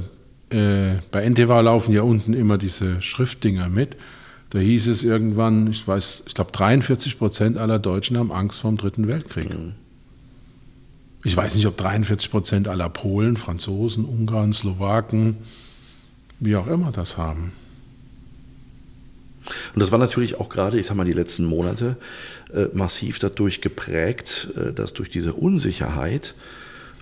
äh, 0.50 0.96
bei 1.10 1.22
NTV 1.22 1.62
laufen 1.62 1.94
ja 1.94 2.02
unten 2.02 2.34
immer 2.34 2.58
diese 2.58 3.00
Schriftdinger 3.00 3.70
mit. 3.70 3.96
Da 4.50 4.58
hieß 4.58 4.86
es 4.88 5.02
irgendwann, 5.02 5.68
ich 5.68 5.86
weiß, 5.86 6.24
ich 6.26 6.34
glaube 6.34 6.52
43 6.52 7.18
Prozent 7.18 7.58
aller 7.58 7.78
Deutschen 7.78 8.16
haben 8.16 8.30
Angst 8.30 8.60
vor 8.60 8.70
dem 8.70 8.78
Dritten 8.78 9.08
Weltkrieg. 9.08 9.50
Mhm. 9.50 9.72
Ich 11.24 11.36
weiß 11.36 11.56
nicht, 11.56 11.66
ob 11.66 11.76
43 11.76 12.30
Prozent 12.30 12.68
aller 12.68 12.88
Polen, 12.88 13.36
Franzosen, 13.36 14.04
Ungarn, 14.04 14.52
Slowaken, 14.52 15.36
wie 16.38 16.54
auch 16.54 16.68
immer 16.68 16.92
das 16.92 17.16
haben. 17.16 17.52
Und 19.74 19.80
das 19.80 19.92
war 19.92 19.98
natürlich 19.98 20.38
auch 20.38 20.48
gerade, 20.48 20.78
ich 20.78 20.86
sag 20.86 20.96
mal, 20.96 21.04
die 21.04 21.12
letzten 21.12 21.44
Monate 21.44 21.96
äh, 22.52 22.66
massiv 22.72 23.18
dadurch 23.18 23.60
geprägt, 23.60 24.48
äh, 24.56 24.72
dass 24.72 24.92
durch 24.92 25.10
diese 25.10 25.32
Unsicherheit 25.32 26.34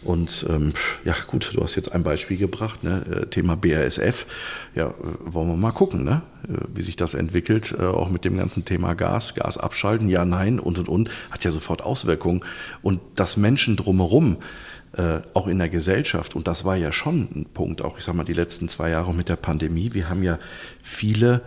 und 0.04 0.46
ähm, 0.49 0.73
ja, 1.04 1.14
gut, 1.26 1.52
du 1.54 1.62
hast 1.62 1.75
jetzt 1.75 1.92
ein 1.92 2.02
Beispiel 2.02 2.37
gebracht, 2.37 2.84
ne? 2.84 3.02
Äh, 3.11 3.26
Thema 3.26 3.56
BASF. 3.56 4.26
Ja, 4.75 4.88
äh, 4.88 4.94
wollen 5.25 5.49
wir 5.49 5.56
mal 5.56 5.73
gucken, 5.73 6.04
ne? 6.04 6.23
Äh, 6.49 6.58
wie 6.75 6.82
sich 6.82 6.96
das 6.96 7.14
entwickelt, 7.14 7.78
auch 7.78 8.11
mit 8.11 8.25
dem 8.25 8.37
ganzen 8.37 8.64
Thema 8.64 8.94
Gas, 8.94 9.34
Gas 9.34 9.58
abschalten, 9.58 10.08
ja, 10.08 10.25
nein 10.25 10.61
und 10.61 10.78
und 10.78 10.88
und, 10.88 11.11
hat 11.30 11.44
ja 11.44 11.50
sofort 11.50 11.82
Auswirkungen. 11.82 12.42
Und 12.82 13.00
dass 13.14 13.37
Menschen 13.37 13.76
drumherum, 13.76 14.38
äh, 14.96 15.20
auch 15.32 15.49
in 15.49 15.58
der 15.58 15.68
Gesellschaft, 15.68 16.37
und 16.37 16.46
das 16.46 16.64
war 16.64 16.76
ja 16.76 16.92
schon 16.92 17.28
ein 17.34 17.46
Punkt, 17.52 17.82
auch 17.82 17.99
ich 17.99 18.04
sag 18.04 18.14
mal, 18.14 18.25
die 18.25 18.32
letzten 18.32 18.68
zwei 18.68 18.90
Jahre 18.90 19.14
mit 19.14 19.28
der 19.28 19.37
Pandemie, 19.37 19.90
wir 19.92 20.08
haben 20.08 20.23
ja 20.23 20.38
viele, 20.82 21.42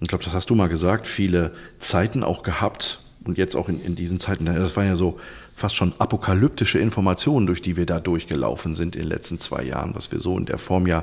ich 0.00 0.08
glaube, 0.08 0.24
das 0.24 0.32
hast 0.32 0.48
du 0.50 0.54
mal 0.54 0.68
gesagt, 0.68 1.06
viele 1.06 1.52
Zeiten 1.78 2.22
auch 2.22 2.42
gehabt, 2.42 3.00
und 3.26 3.38
jetzt 3.38 3.56
auch 3.56 3.68
in, 3.68 3.82
in 3.82 3.96
diesen 3.96 4.20
Zeiten, 4.20 4.46
das 4.46 4.76
war 4.76 4.84
ja 4.84 4.96
so 4.96 5.18
fast 5.56 5.74
schon 5.74 5.94
apokalyptische 5.98 6.78
Informationen, 6.78 7.46
durch 7.46 7.62
die 7.62 7.78
wir 7.78 7.86
da 7.86 7.98
durchgelaufen 7.98 8.74
sind 8.74 8.94
in 8.94 9.02
den 9.02 9.08
letzten 9.08 9.40
zwei 9.40 9.64
Jahren, 9.64 9.94
was 9.94 10.12
wir 10.12 10.20
so 10.20 10.36
in 10.36 10.44
der 10.44 10.58
Form 10.58 10.86
ja 10.86 11.02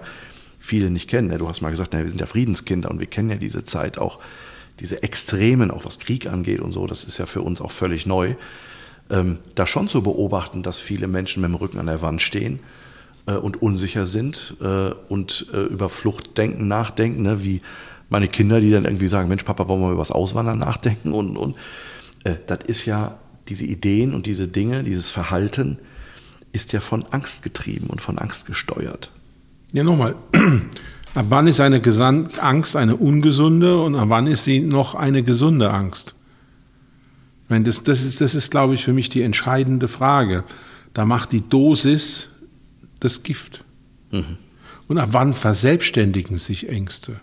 viele 0.59 0.91
nicht 0.91 1.09
kennen. 1.09 1.29
Ne? 1.29 1.39
Du 1.39 1.49
hast 1.49 1.61
mal 1.61 1.71
gesagt, 1.71 1.91
wir 1.91 2.07
sind 2.07 2.19
ja 2.19 2.27
Friedenskinder 2.27 2.91
und 2.91 2.99
wir 2.99 3.07
kennen 3.07 3.31
ja 3.31 3.37
diese 3.37 3.63
Zeit 3.63 3.97
auch, 3.97 4.19
diese 4.79 5.01
Extremen, 5.01 5.71
auch 5.71 5.85
was 5.85 5.97
Krieg 5.97 6.27
angeht 6.27 6.59
und 6.59 6.71
so, 6.71 6.85
das 6.85 7.03
ist 7.03 7.17
ja 7.17 7.25
für 7.25 7.41
uns 7.41 7.61
auch 7.61 7.71
völlig 7.71 8.05
neu. 8.05 8.35
Ähm, 9.09 9.39
da 9.55 9.65
schon 9.65 9.87
zu 9.87 10.03
beobachten, 10.03 10.61
dass 10.61 10.77
viele 10.77 11.07
Menschen 11.07 11.41
mit 11.41 11.49
dem 11.49 11.55
Rücken 11.55 11.79
an 11.79 11.87
der 11.87 12.03
Wand 12.03 12.21
stehen 12.21 12.59
äh, 13.25 13.33
und 13.33 13.59
unsicher 13.59 14.05
sind 14.05 14.55
äh, 14.61 14.91
und 15.09 15.47
äh, 15.51 15.61
über 15.61 15.89
Fluchtdenken 15.89 16.67
nachdenken, 16.67 17.23
ne? 17.23 17.43
wie 17.43 17.61
meine 18.09 18.27
Kinder, 18.27 18.61
die 18.61 18.69
dann 18.69 18.85
irgendwie 18.85 19.07
sagen, 19.07 19.29
Mensch, 19.29 19.43
Papa, 19.43 19.67
wollen 19.67 19.81
wir 19.81 19.91
über 19.91 20.01
das 20.01 20.11
Auswandern 20.11 20.59
nachdenken? 20.59 21.11
Und, 21.11 21.37
und 21.37 21.55
das 22.23 22.59
ist 22.67 22.85
ja, 22.85 23.17
diese 23.49 23.65
Ideen 23.65 24.13
und 24.13 24.25
diese 24.25 24.47
Dinge, 24.47 24.83
dieses 24.83 25.09
Verhalten 25.09 25.79
ist 26.51 26.71
ja 26.73 26.79
von 26.79 27.05
Angst 27.11 27.43
getrieben 27.43 27.87
und 27.87 27.99
von 27.99 28.17
Angst 28.17 28.45
gesteuert. 28.45 29.11
Ja, 29.71 29.83
nochmal. 29.83 30.15
Ab 31.15 31.25
wann 31.29 31.47
ist 31.47 31.59
eine 31.59 31.79
Gesan 31.79 32.29
Angst 32.39 32.75
eine 32.75 32.95
ungesunde 32.95 33.79
und 33.79 33.93
ab 33.93 34.09
wann 34.09 34.25
ist 34.25 34.45
sie 34.45 34.61
noch 34.61 34.95
eine 34.95 35.21
gesunde 35.21 35.69
Angst? 35.69 36.15
Ich 37.43 37.49
meine, 37.51 37.65
das, 37.65 37.83
das, 37.83 38.01
ist, 38.01 38.19
das 38.19 38.33
ist, 38.33 38.49
glaube 38.49 38.73
ich, 38.73 38.83
für 38.83 38.93
mich 38.93 39.09
die 39.09 39.21
entscheidende 39.21 39.87
Frage. 39.87 40.43
Da 40.95 41.05
macht 41.05 41.31
die 41.31 41.47
Dosis 41.47 42.29
das 42.99 43.21
Gift. 43.21 43.63
Mhm. 44.09 44.37
Und 44.87 44.97
ab 44.97 45.09
wann 45.11 45.35
verselbstständigen 45.35 46.37
sich 46.37 46.67
Ängste? 46.67 47.19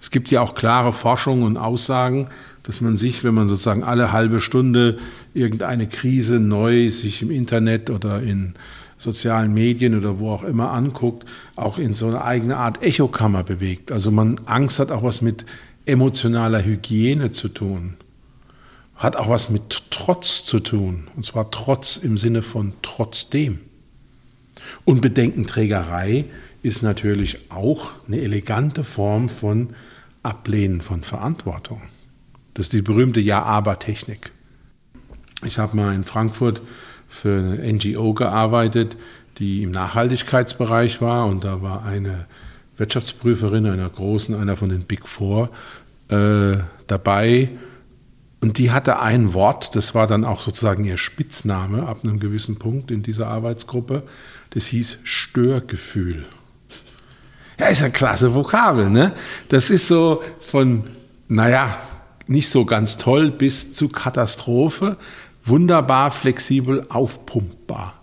Es 0.00 0.10
gibt 0.10 0.30
ja 0.30 0.40
auch 0.40 0.54
klare 0.54 0.94
Forschung 0.94 1.42
und 1.42 1.58
Aussagen, 1.58 2.28
dass 2.68 2.82
man 2.82 2.98
sich, 2.98 3.24
wenn 3.24 3.32
man 3.32 3.48
sozusagen 3.48 3.82
alle 3.82 4.12
halbe 4.12 4.42
Stunde 4.42 4.98
irgendeine 5.32 5.86
Krise 5.86 6.38
neu 6.38 6.90
sich 6.90 7.22
im 7.22 7.30
Internet 7.30 7.88
oder 7.88 8.20
in 8.20 8.52
sozialen 8.98 9.54
Medien 9.54 9.96
oder 9.96 10.18
wo 10.18 10.32
auch 10.32 10.42
immer 10.42 10.72
anguckt, 10.72 11.26
auch 11.56 11.78
in 11.78 11.94
so 11.94 12.08
eine 12.08 12.22
eigene 12.22 12.58
Art 12.58 12.82
Echokammer 12.82 13.42
bewegt. 13.42 13.90
Also 13.90 14.10
man 14.10 14.42
Angst 14.44 14.80
hat 14.80 14.92
auch 14.92 15.02
was 15.02 15.22
mit 15.22 15.46
emotionaler 15.86 16.62
Hygiene 16.62 17.30
zu 17.30 17.48
tun. 17.48 17.94
Hat 18.96 19.16
auch 19.16 19.30
was 19.30 19.48
mit 19.48 19.84
Trotz 19.88 20.44
zu 20.44 20.60
tun. 20.60 21.08
Und 21.16 21.24
zwar 21.24 21.50
Trotz 21.50 21.96
im 21.96 22.18
Sinne 22.18 22.42
von 22.42 22.74
trotzdem. 22.82 23.60
Und 24.84 25.00
Bedenkenträgerei 25.00 26.26
ist 26.62 26.82
natürlich 26.82 27.50
auch 27.50 27.92
eine 28.06 28.20
elegante 28.20 28.84
Form 28.84 29.30
von 29.30 29.70
Ablehnen 30.22 30.82
von 30.82 31.02
Verantwortung. 31.02 31.80
Das 32.58 32.66
ist 32.66 32.72
die 32.72 32.82
berühmte 32.82 33.20
Ja-Aber-Technik. 33.20 34.32
Ich 35.44 35.60
habe 35.60 35.76
mal 35.76 35.94
in 35.94 36.02
Frankfurt 36.02 36.60
für 37.06 37.38
eine 37.38 37.72
NGO 37.72 38.14
gearbeitet, 38.14 38.96
die 39.38 39.62
im 39.62 39.70
Nachhaltigkeitsbereich 39.70 41.00
war 41.00 41.26
und 41.26 41.44
da 41.44 41.62
war 41.62 41.84
eine 41.84 42.26
Wirtschaftsprüferin 42.76 43.64
einer 43.64 43.88
großen, 43.88 44.34
einer 44.34 44.56
von 44.56 44.70
den 44.70 44.86
Big 44.86 45.06
Four 45.06 45.50
äh, 46.08 46.56
dabei 46.88 47.50
und 48.40 48.58
die 48.58 48.72
hatte 48.72 48.98
ein 48.98 49.34
Wort, 49.34 49.76
das 49.76 49.94
war 49.94 50.08
dann 50.08 50.24
auch 50.24 50.40
sozusagen 50.40 50.84
ihr 50.84 50.96
Spitzname 50.96 51.86
ab 51.86 52.00
einem 52.02 52.18
gewissen 52.18 52.58
Punkt 52.58 52.90
in 52.90 53.04
dieser 53.04 53.28
Arbeitsgruppe, 53.28 54.02
das 54.50 54.66
hieß 54.66 54.98
Störgefühl. 55.04 56.26
Ja, 57.60 57.66
ist 57.66 57.84
ein 57.84 57.92
klasse 57.92 58.34
Vokabel, 58.34 58.90
ne? 58.90 59.12
Das 59.48 59.70
ist 59.70 59.86
so 59.86 60.24
von, 60.40 60.82
naja, 61.28 61.78
nicht 62.28 62.48
so 62.48 62.64
ganz 62.64 62.96
toll 62.96 63.30
bis 63.30 63.72
zu 63.72 63.88
Katastrophe, 63.88 64.96
wunderbar 65.44 66.10
flexibel 66.10 66.86
aufpumpbar. 66.88 68.02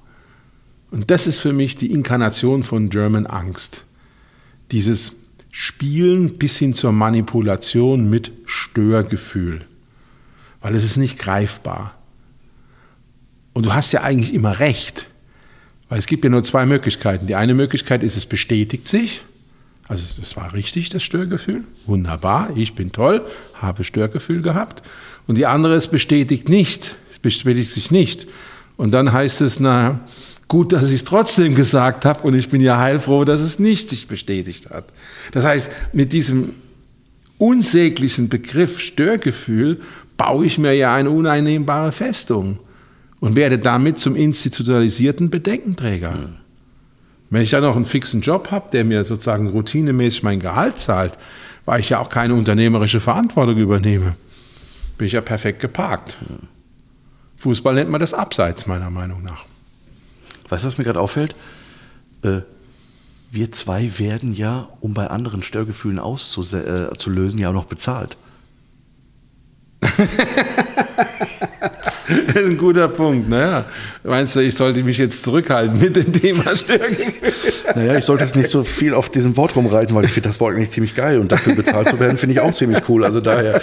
Und 0.91 1.12
das 1.12 1.27
ist 1.27 1.38
für 1.38 1.53
mich 1.53 1.75
die 1.75 1.91
Inkarnation 1.91 2.63
von 2.63 2.89
German 2.89 3.25
Angst. 3.27 3.86
Dieses 4.72 5.13
Spielen 5.51 6.38
bis 6.38 6.58
hin 6.58 6.74
zur 6.74 6.91
Manipulation 6.91 8.10
mit 8.10 8.32
Störgefühl. 8.46 9.65
Weil 10.62 10.75
es 10.75 10.84
ist 10.84 10.98
nicht 10.98 11.20
greifbar. 11.20 11.98
Und 13.53 13.65
du 13.65 13.74
hast 13.74 13.91
ja 13.91 14.01
eigentlich 14.01 14.34
immer 14.34 14.60
recht. 14.60 15.08
Weil 15.88 16.00
es 16.00 16.08
gibt 16.08 16.24
ja 16.24 16.29
nur 16.29 16.44
zwei 16.44 16.65
Möglichkeiten. 16.65 17.27
Die 17.27 17.36
eine 17.36 17.53
Möglichkeit 17.53 18.03
ist, 18.03 18.17
es 18.17 18.25
bestätigt 18.25 18.88
sich. 18.88 19.24
Also 19.88 20.15
es 20.22 20.36
war 20.36 20.54
richtig, 20.54 20.89
das 20.89 21.04
Störgefühl. 21.04 21.63
Wunderbar, 21.86 22.51
ich 22.56 22.74
bin 22.74 22.92
toll, 22.92 23.22
habe 23.54 23.84
Störgefühl 23.84 24.42
gehabt. 24.42 24.82
Und 25.27 25.38
die 25.38 25.46
andere, 25.46 25.75
es 25.75 25.88
bestätigt 25.88 26.50
nicht, 26.50 26.95
es 27.12 27.19
bestätigt 27.19 27.71
sich 27.71 27.91
nicht. 27.91 28.28
Und 28.78 28.91
dann 28.91 29.13
heißt 29.13 29.41
es, 29.41 29.60
na 29.60 30.02
gut, 30.48 30.74
dass 30.74 30.89
ich 30.89 30.95
es 30.95 31.04
trotzdem 31.04 31.56
gesagt 31.56 32.06
habe 32.06 32.21
und 32.21 32.36
ich 32.36 32.50
bin 32.50 32.62
ja 32.62 32.80
heilfroh, 32.80 33.26
dass 33.26 33.41
es 33.41 33.60
nicht 33.60 33.89
sich 33.89 34.08
bestätigt 34.08 34.69
hat. 34.69 34.86
Das 35.32 35.45
heißt, 35.45 35.71
mit 35.93 36.13
diesem 36.13 36.52
unsäglichen 37.38 38.30
Begriff 38.30 38.80
Störgefühl 38.80 39.82
baue 40.17 40.45
ich 40.45 40.58
mir 40.58 40.74
ja 40.74 40.93
eine 40.93 41.10
uneinnehmbare 41.10 41.91
Festung 41.91 42.60
und 43.19 43.36
werde 43.36 43.58
damit 43.58 44.00
zum 44.00 44.15
institutionalisierten 44.15 45.30
Bedenkenträger. 45.30 46.12
Mhm. 46.12 46.44
Wenn 47.30 47.42
ich 47.42 47.50
dann 47.50 47.64
noch 47.64 47.76
einen 47.76 47.86
fixen 47.86 48.22
Job 48.22 48.52
habe, 48.52 48.70
der 48.72 48.86
mir 48.86 49.04
sozusagen 49.04 49.50
routinemäßig 49.50 50.24
mein 50.24 50.40
Gehalt 50.40 50.80
zahlt, 50.80 51.18
weil 51.66 51.80
ich 51.80 51.90
ja 51.90 52.00
auch 52.00 52.10
keine 52.10 52.36
unternehmerische 52.36 53.00
Verantwortung 53.00 53.58
übernehme, 53.58 54.16
bin 54.98 55.08
ich 55.08 55.14
ja 55.14 55.22
perfekt 55.22 55.60
geparkt. 55.60 56.18
Fußball 57.38 57.74
nennt 57.74 57.90
man 57.90 58.00
das 58.00 58.14
Abseits, 58.14 58.68
meiner 58.68 58.90
Meinung 58.90 59.24
nach. 59.24 59.46
Weißt 60.50 60.64
du, 60.64 60.68
was 60.68 60.78
mir 60.78 60.84
gerade 60.84 61.00
auffällt? 61.00 61.36
Äh, 62.24 62.42
wir 63.32 63.52
zwei 63.52 64.00
werden 64.00 64.34
ja, 64.34 64.70
um 64.80 64.94
bei 64.94 65.08
anderen 65.08 65.44
Störgefühlen 65.44 66.00
auszulösen, 66.00 67.40
äh, 67.40 67.42
ja 67.42 67.50
auch 67.50 67.54
noch 67.54 67.66
bezahlt. 67.66 68.18
das 72.08 72.36
ist 72.36 72.50
ein 72.50 72.58
guter 72.58 72.88
Punkt. 72.88 73.30
Naja, 73.30 73.65
meinst 74.04 74.36
du, 74.36 74.39
ich 74.41 74.56
sollte 74.56 74.84
mich 74.84 74.98
jetzt 74.98 75.24
zurückhalten 75.24 75.80
mit 75.80 75.96
dem 75.96 76.12
Thema 76.13 76.56
Störgefühl? 76.56 77.34
Naja, 77.76 77.98
ich 77.98 78.06
sollte 78.06 78.24
es 78.24 78.36
nicht 78.36 78.50
so 78.50 78.63
viel 78.63 78.94
auf 78.94 79.10
diesem 79.10 79.38
Wort 79.38 79.56
rumreiten, 79.56 79.96
weil 79.96 80.06
ich 80.06 80.12
finde 80.12 80.30
das 80.30 80.39
Wort 80.39 80.56
eigentlich 80.56 80.72
ziemlich 80.72 80.96
geil 80.96 81.20
und 81.20 81.32
dafür 81.32 81.56
bezahlt 81.56 81.89
zu 81.89 82.00
werden, 82.00 82.18
finde 82.18 82.34
ich 82.34 82.39
auch 82.39 82.52
ziemlich 82.52 82.88
cool. 82.89 83.04
Also 83.04 83.22
daher 83.22 83.62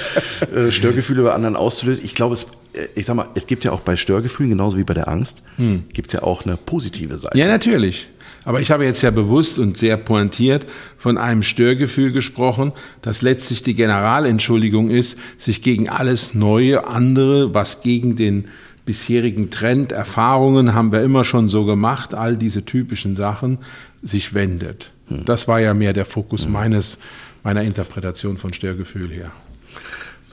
äh, 0.55 0.71
Störgefühle 0.71 1.23
bei 1.23 1.33
anderen 1.33 1.57
auszulösen. 1.57 2.05
Ich 2.05 2.15
glaube, 2.15 2.35
es, 2.35 2.47
ich 2.95 3.07
sag 3.07 3.17
mal, 3.17 3.29
es 3.35 3.47
gibt 3.47 3.65
ja 3.65 3.73
auch 3.73 3.81
bei 3.81 3.97
Störgefühlen, 3.97 4.51
genauso 4.51 4.77
wie 4.77 4.85
bei 4.85 4.95
der 4.95 5.09
Angst, 5.09 5.43
hm. 5.57 5.85
gibt 5.93 6.09
es 6.09 6.13
ja 6.15 6.23
auch 6.23 6.45
eine 6.45 6.57
positive 6.57 7.19
Seite. 7.19 7.39
Ja, 7.39 7.47
natürlich. 7.47 8.09
Aber 8.45 8.61
ich 8.61 8.71
habe 8.71 8.85
jetzt 8.85 9.03
ja 9.03 9.11
bewusst 9.11 9.59
und 9.59 9.77
sehr 9.77 9.97
pointiert 9.97 10.67
von 10.97 11.17
einem 11.17 11.43
Störgefühl 11.43 12.13
gesprochen, 12.13 12.73
das 13.01 13.23
letztlich 13.23 13.63
die 13.63 13.75
Generalentschuldigung 13.75 14.91
ist, 14.91 15.19
sich 15.37 15.63
gegen 15.63 15.89
alles 15.89 16.35
Neue, 16.35 16.87
andere, 16.87 17.55
was 17.55 17.83
gegen 17.83 18.17
den 18.17 18.47
bisherigen 18.85 19.51
Trend, 19.51 19.93
Erfahrungen 19.93 20.75
haben 20.75 20.91
wir 20.91 21.03
immer 21.03 21.23
schon 21.23 21.49
so 21.49 21.65
gemacht, 21.65 22.15
all 22.15 22.37
diese 22.37 22.65
typischen 22.65 23.15
Sachen, 23.15 23.59
sich 24.03 24.35
wendet. 24.35 24.91
Hm. 25.07 25.25
Das 25.25 25.47
war 25.47 25.61
ja 25.61 25.73
mehr 25.73 25.93
der 25.93 26.05
Fokus 26.05 26.45
hm. 26.45 26.53
meines, 26.53 26.99
meiner 27.45 27.63
Interpretation 27.63 28.39
von 28.39 28.53
Störgefühl 28.53 29.09
her. 29.11 29.31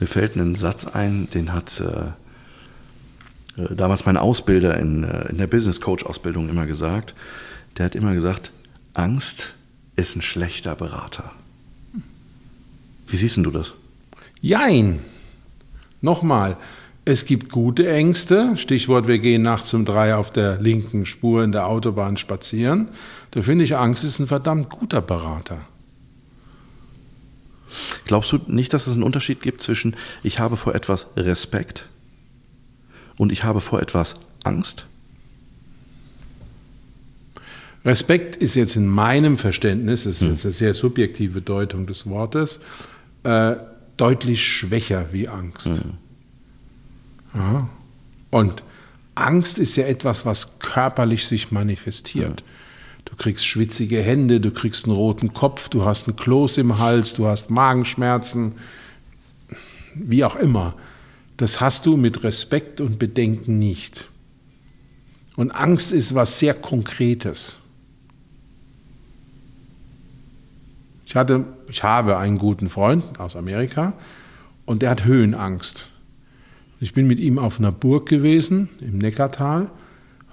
Mir 0.00 0.06
fällt 0.06 0.34
ein 0.34 0.54
Satz 0.56 0.86
ein, 0.86 1.28
den 1.32 1.52
hat 1.52 1.80
äh, 1.80 1.84
äh 1.84 2.12
damals 3.56 4.06
mein 4.06 4.16
Ausbilder 4.16 4.78
in, 4.78 5.04
äh, 5.04 5.28
in 5.30 5.38
der 5.38 5.46
Business 5.46 5.80
Coach 5.80 6.04
Ausbildung 6.04 6.48
immer 6.48 6.66
gesagt 6.66 7.14
der 7.76 7.86
hat 7.86 7.94
immer 7.94 8.14
gesagt, 8.14 8.50
Angst 8.94 9.54
ist 9.96 10.16
ein 10.16 10.22
schlechter 10.22 10.74
Berater. 10.74 11.32
Wie 13.06 13.16
siehst 13.16 13.36
du 13.38 13.50
das? 13.50 13.72
Jein. 14.40 15.00
Nochmal, 16.00 16.56
es 17.04 17.26
gibt 17.26 17.50
gute 17.50 17.90
Ängste. 17.90 18.56
Stichwort, 18.56 19.08
wir 19.08 19.18
gehen 19.18 19.42
nachts 19.42 19.74
um 19.74 19.84
drei 19.84 20.14
auf 20.14 20.30
der 20.30 20.60
linken 20.60 21.06
Spur 21.06 21.42
in 21.42 21.52
der 21.52 21.66
Autobahn 21.66 22.16
spazieren. 22.16 22.88
Da 23.32 23.42
finde 23.42 23.64
ich, 23.64 23.76
Angst 23.76 24.04
ist 24.04 24.18
ein 24.18 24.26
verdammt 24.26 24.70
guter 24.70 25.00
Berater. 25.00 25.58
Glaubst 28.04 28.32
du 28.32 28.38
nicht, 28.46 28.72
dass 28.74 28.86
es 28.86 28.94
einen 28.94 29.04
Unterschied 29.04 29.40
gibt 29.40 29.62
zwischen 29.62 29.96
ich 30.22 30.38
habe 30.38 30.56
vor 30.56 30.74
etwas 30.74 31.06
Respekt 31.16 31.86
und 33.20 33.32
ich 33.32 33.44
habe 33.44 33.60
vor 33.60 33.82
etwas 33.82 34.14
Angst? 34.44 34.86
Respekt 37.84 38.34
ist 38.34 38.54
jetzt 38.54 38.76
in 38.76 38.86
meinem 38.86 39.36
Verständnis, 39.36 40.04
das 40.04 40.22
ist 40.22 40.46
eine 40.46 40.52
sehr 40.52 40.72
subjektive 40.72 41.42
Deutung 41.42 41.86
des 41.86 42.08
Wortes, 42.08 42.60
äh, 43.24 43.56
deutlich 43.98 44.42
schwächer 44.42 45.12
wie 45.12 45.28
Angst. 45.28 45.84
Mhm. 45.84 45.92
Ja. 47.34 47.68
Und 48.30 48.62
Angst 49.16 49.58
ist 49.58 49.76
ja 49.76 49.84
etwas, 49.84 50.24
was 50.24 50.58
körperlich 50.58 51.26
sich 51.26 51.52
manifestiert. 51.52 52.40
Mhm. 52.40 53.04
Du 53.04 53.16
kriegst 53.16 53.46
schwitzige 53.46 54.00
Hände, 54.00 54.40
du 54.40 54.50
kriegst 54.50 54.86
einen 54.86 54.96
roten 54.96 55.34
Kopf, 55.34 55.68
du 55.68 55.84
hast 55.84 56.08
einen 56.08 56.16
Kloß 56.16 56.56
im 56.56 56.78
Hals, 56.78 57.14
du 57.14 57.26
hast 57.26 57.50
Magenschmerzen, 57.50 58.54
wie 59.94 60.24
auch 60.24 60.36
immer. 60.36 60.74
Das 61.40 61.62
hast 61.62 61.86
du 61.86 61.96
mit 61.96 62.22
Respekt 62.22 62.82
und 62.82 62.98
Bedenken 62.98 63.58
nicht. 63.58 64.10
Und 65.36 65.50
Angst 65.52 65.90
ist 65.90 66.14
was 66.14 66.38
sehr 66.38 66.52
Konkretes. 66.52 67.56
Ich, 71.06 71.16
hatte, 71.16 71.46
ich 71.66 71.82
habe 71.82 72.18
einen 72.18 72.36
guten 72.36 72.68
Freund 72.68 73.18
aus 73.18 73.36
Amerika 73.36 73.94
und 74.66 74.82
der 74.82 74.90
hat 74.90 75.06
Höhenangst. 75.06 75.86
Ich 76.78 76.92
bin 76.92 77.06
mit 77.06 77.18
ihm 77.18 77.38
auf 77.38 77.58
einer 77.58 77.72
Burg 77.72 78.06
gewesen 78.06 78.68
im 78.82 78.98
Neckartal, 78.98 79.70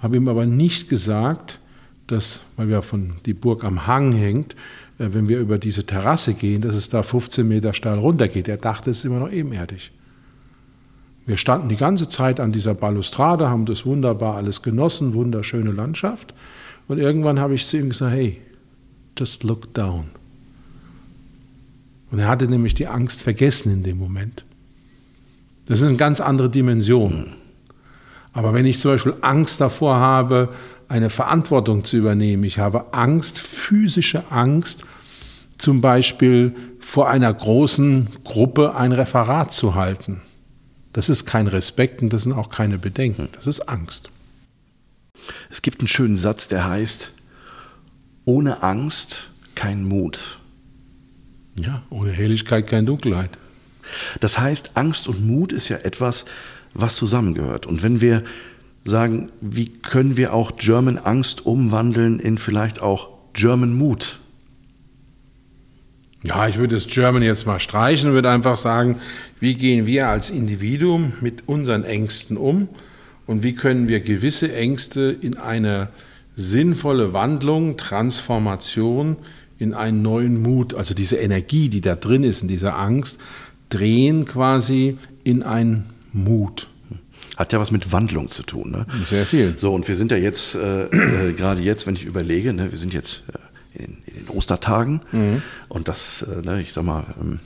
habe 0.02 0.18
ihm 0.18 0.28
aber 0.28 0.44
nicht 0.44 0.90
gesagt, 0.90 1.58
dass, 2.06 2.42
weil 2.56 2.68
wir 2.68 2.82
von 2.82 3.14
die 3.24 3.32
Burg 3.32 3.64
am 3.64 3.86
Hang 3.86 4.12
hängt, 4.12 4.56
äh, 4.98 5.08
wenn 5.12 5.30
wir 5.30 5.38
über 5.38 5.56
diese 5.56 5.86
Terrasse 5.86 6.34
gehen, 6.34 6.60
dass 6.60 6.74
es 6.74 6.90
da 6.90 7.02
15 7.02 7.48
Meter 7.48 7.72
steil 7.72 7.98
runtergeht. 7.98 8.46
Er 8.46 8.58
dachte, 8.58 8.90
es 8.90 8.98
ist 8.98 9.04
immer 9.06 9.20
noch 9.20 9.32
ebenerdig. 9.32 9.90
Wir 11.28 11.36
standen 11.36 11.68
die 11.68 11.76
ganze 11.76 12.08
Zeit 12.08 12.40
an 12.40 12.52
dieser 12.52 12.74
Balustrade, 12.74 13.50
haben 13.50 13.66
das 13.66 13.84
wunderbar 13.84 14.36
alles 14.36 14.62
genossen, 14.62 15.12
wunderschöne 15.12 15.72
Landschaft. 15.72 16.32
Und 16.86 16.96
irgendwann 16.96 17.38
habe 17.38 17.54
ich 17.54 17.66
zu 17.66 17.76
ihm 17.76 17.90
gesagt, 17.90 18.14
hey, 18.14 18.40
just 19.18 19.44
look 19.44 19.74
down. 19.74 20.06
Und 22.10 22.18
er 22.18 22.28
hatte 22.28 22.46
nämlich 22.46 22.72
die 22.72 22.86
Angst 22.86 23.20
vergessen 23.20 23.70
in 23.70 23.82
dem 23.82 23.98
Moment. 23.98 24.46
Das 25.66 25.82
ist 25.82 25.86
eine 25.86 25.98
ganz 25.98 26.22
andere 26.22 26.48
Dimension. 26.48 27.34
Aber 28.32 28.54
wenn 28.54 28.64
ich 28.64 28.78
zum 28.78 28.92
Beispiel 28.92 29.16
Angst 29.20 29.60
davor 29.60 29.96
habe, 29.96 30.48
eine 30.88 31.10
Verantwortung 31.10 31.84
zu 31.84 31.98
übernehmen, 31.98 32.44
ich 32.44 32.58
habe 32.58 32.94
Angst, 32.94 33.38
physische 33.38 34.30
Angst, 34.30 34.86
zum 35.58 35.82
Beispiel 35.82 36.54
vor 36.80 37.10
einer 37.10 37.34
großen 37.34 38.08
Gruppe 38.24 38.76
ein 38.76 38.92
Referat 38.92 39.52
zu 39.52 39.74
halten. 39.74 40.22
Das 40.98 41.08
ist 41.08 41.26
kein 41.26 41.46
Respekt 41.46 42.02
und 42.02 42.12
das 42.12 42.24
sind 42.24 42.32
auch 42.32 42.50
keine 42.50 42.76
Bedenken, 42.76 43.28
das 43.30 43.46
ist 43.46 43.68
Angst. 43.68 44.10
Es 45.48 45.62
gibt 45.62 45.78
einen 45.78 45.86
schönen 45.86 46.16
Satz, 46.16 46.48
der 46.48 46.68
heißt, 46.68 47.12
ohne 48.24 48.64
Angst 48.64 49.30
kein 49.54 49.84
Mut. 49.84 50.40
Ja, 51.56 51.84
ohne 51.90 52.10
Helligkeit 52.10 52.66
keine 52.66 52.86
Dunkelheit. 52.86 53.30
Das 54.18 54.40
heißt, 54.40 54.72
Angst 54.76 55.06
und 55.06 55.24
Mut 55.24 55.52
ist 55.52 55.68
ja 55.68 55.76
etwas, 55.76 56.24
was 56.74 56.96
zusammengehört. 56.96 57.66
Und 57.66 57.84
wenn 57.84 58.00
wir 58.00 58.24
sagen, 58.84 59.30
wie 59.40 59.72
können 59.72 60.16
wir 60.16 60.34
auch 60.34 60.56
German 60.56 60.98
Angst 60.98 61.46
umwandeln 61.46 62.18
in 62.18 62.38
vielleicht 62.38 62.82
auch 62.82 63.10
German 63.34 63.72
Mut? 63.72 64.18
Ja, 66.24 66.48
ich 66.48 66.58
würde 66.58 66.74
das 66.74 66.88
German 66.88 67.22
jetzt 67.22 67.46
mal 67.46 67.60
streichen 67.60 68.08
und 68.08 68.14
würde 68.14 68.30
einfach 68.30 68.56
sagen, 68.56 69.00
wie 69.38 69.54
gehen 69.54 69.86
wir 69.86 70.08
als 70.08 70.30
Individuum 70.30 71.12
mit 71.20 71.44
unseren 71.46 71.84
Ängsten 71.84 72.36
um 72.36 72.68
und 73.26 73.42
wie 73.42 73.54
können 73.54 73.88
wir 73.88 74.00
gewisse 74.00 74.52
Ängste 74.52 75.16
in 75.20 75.36
eine 75.36 75.90
sinnvolle 76.32 77.12
Wandlung, 77.12 77.76
Transformation, 77.76 79.16
in 79.58 79.74
einen 79.74 80.02
neuen 80.02 80.40
Mut, 80.42 80.74
also 80.74 80.94
diese 80.94 81.16
Energie, 81.16 81.68
die 81.68 81.80
da 81.80 81.94
drin 81.94 82.24
ist, 82.24 82.42
in 82.42 82.48
dieser 82.48 82.76
Angst, 82.76 83.18
drehen 83.68 84.24
quasi 84.24 84.96
in 85.24 85.42
einen 85.42 85.86
Mut. 86.12 86.68
Hat 87.36 87.52
ja 87.52 87.60
was 87.60 87.70
mit 87.70 87.92
Wandlung 87.92 88.30
zu 88.30 88.42
tun. 88.42 88.70
Ne? 88.70 88.86
Sehr 89.06 89.24
viel. 89.26 89.56
So, 89.56 89.72
und 89.74 89.86
wir 89.86 89.94
sind 89.94 90.10
ja 90.10 90.16
jetzt, 90.16 90.54
äh, 90.54 90.84
äh, 90.84 91.32
gerade 91.32 91.62
jetzt, 91.62 91.86
wenn 91.86 91.94
ich 91.94 92.04
überlege, 92.04 92.52
ne, 92.52 92.70
wir 92.70 92.78
sind 92.78 92.94
jetzt 92.94 93.22
äh, 93.32 93.38
in, 93.78 93.98
in, 94.06 94.26
den 94.26 94.28
Ostertagen 94.28 95.00
mhm. 95.12 95.42
und 95.68 95.88
das, 95.88 96.22
äh, 96.22 96.42
ne, 96.42 96.60
ich 96.60 96.72
sag 96.72 96.84
mal, 96.84 97.04
ähm, 97.20 97.40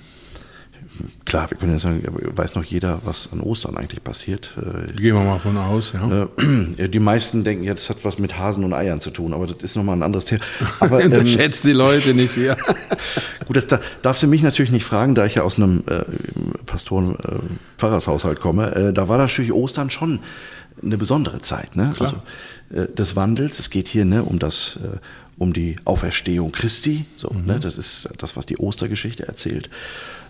klar, 1.24 1.50
wir 1.50 1.58
können 1.58 1.72
ja 1.72 1.78
sagen, 1.78 2.02
weiß 2.06 2.54
noch 2.54 2.64
jeder, 2.64 3.00
was 3.04 3.30
an 3.32 3.40
Ostern 3.40 3.76
eigentlich 3.76 4.02
passiert. 4.02 4.52
Äh, 4.56 4.92
Gehen 4.92 5.14
wir 5.14 5.22
mal 5.22 5.38
von 5.38 5.56
aus, 5.56 5.92
ja. 5.92 6.28
Äh, 6.78 6.88
die 6.88 6.98
meisten 6.98 7.44
denken, 7.44 7.64
ja, 7.64 7.74
das 7.74 7.90
hat 7.90 8.04
was 8.04 8.18
mit 8.18 8.38
Hasen 8.38 8.64
und 8.64 8.72
Eiern 8.72 9.00
zu 9.00 9.10
tun, 9.10 9.32
aber 9.34 9.46
das 9.46 9.58
ist 9.62 9.76
nochmal 9.76 9.96
ein 9.96 10.02
anderes 10.02 10.24
Thema. 10.24 10.42
Aber, 10.80 11.02
ähm, 11.04 11.26
schätzt 11.26 11.64
die 11.64 11.72
Leute 11.72 12.14
nicht 12.14 12.32
hier. 12.32 12.56
Gut, 13.46 13.56
das 13.56 13.66
da, 13.66 13.80
darfst 14.02 14.22
du 14.22 14.26
mich 14.26 14.42
natürlich 14.42 14.72
nicht 14.72 14.84
fragen, 14.84 15.14
da 15.14 15.26
ich 15.26 15.36
ja 15.36 15.42
aus 15.42 15.56
einem 15.56 15.82
äh, 15.86 16.02
Pastoren-Pfarrershaushalt 16.66 18.38
äh, 18.38 18.40
komme. 18.40 18.74
Äh, 18.74 18.92
da 18.92 19.08
war 19.08 19.18
natürlich 19.18 19.52
Ostern 19.52 19.90
schon 19.90 20.20
eine 20.82 20.96
besondere 20.96 21.40
Zeit. 21.40 21.76
Ne? 21.76 21.92
Klar. 21.96 22.22
Also, 22.70 22.82
äh, 22.82 22.92
des 22.92 23.16
Wandels. 23.16 23.58
Es 23.58 23.70
geht 23.70 23.88
hier 23.88 24.04
ne, 24.04 24.22
um 24.22 24.38
das 24.38 24.78
um 25.42 25.52
die 25.52 25.76
Auferstehung 25.84 26.52
Christi. 26.52 27.04
So, 27.16 27.30
mhm. 27.30 27.46
ne, 27.46 27.60
das 27.60 27.76
ist 27.76 28.08
das, 28.18 28.36
was 28.36 28.46
die 28.46 28.58
Ostergeschichte 28.58 29.26
erzählt. 29.26 29.70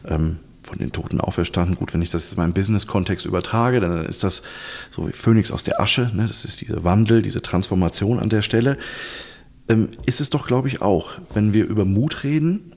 Ähm, 0.09 0.39
von 0.65 0.79
den 0.79 0.93
Toten 0.93 1.21
auferstanden. 1.21 1.75
Gut, 1.75 1.93
wenn 1.93 2.03
ich 2.03 2.11
das 2.11 2.23
jetzt 2.23 2.37
mal 2.37 2.45
im 2.45 2.53
Business-Kontext 2.53 3.27
übertrage, 3.27 3.81
dann 3.81 4.07
ist 4.07 4.23
das 4.23 4.43
so 4.91 5.09
wie 5.09 5.13
Phönix 5.13 5.51
aus 5.51 5.65
der 5.65 5.81
Asche. 5.81 6.13
Ne? 6.15 6.27
Das 6.29 6.45
ist 6.45 6.61
dieser 6.61 6.85
Wandel, 6.85 7.21
diese 7.21 7.43
Transformation 7.43 8.21
an 8.21 8.29
der 8.29 8.43
Stelle. 8.43 8.79
Ähm, 9.69 9.89
ist 10.07 10.21
es 10.21 10.31
doch, 10.31 10.47
glaube 10.47 10.69
ich, 10.69 10.81
auch, 10.81 11.19
wenn 11.35 11.53
wir 11.53 11.67
über 11.67 11.85
Mut 11.85 12.23
reden, 12.23 12.73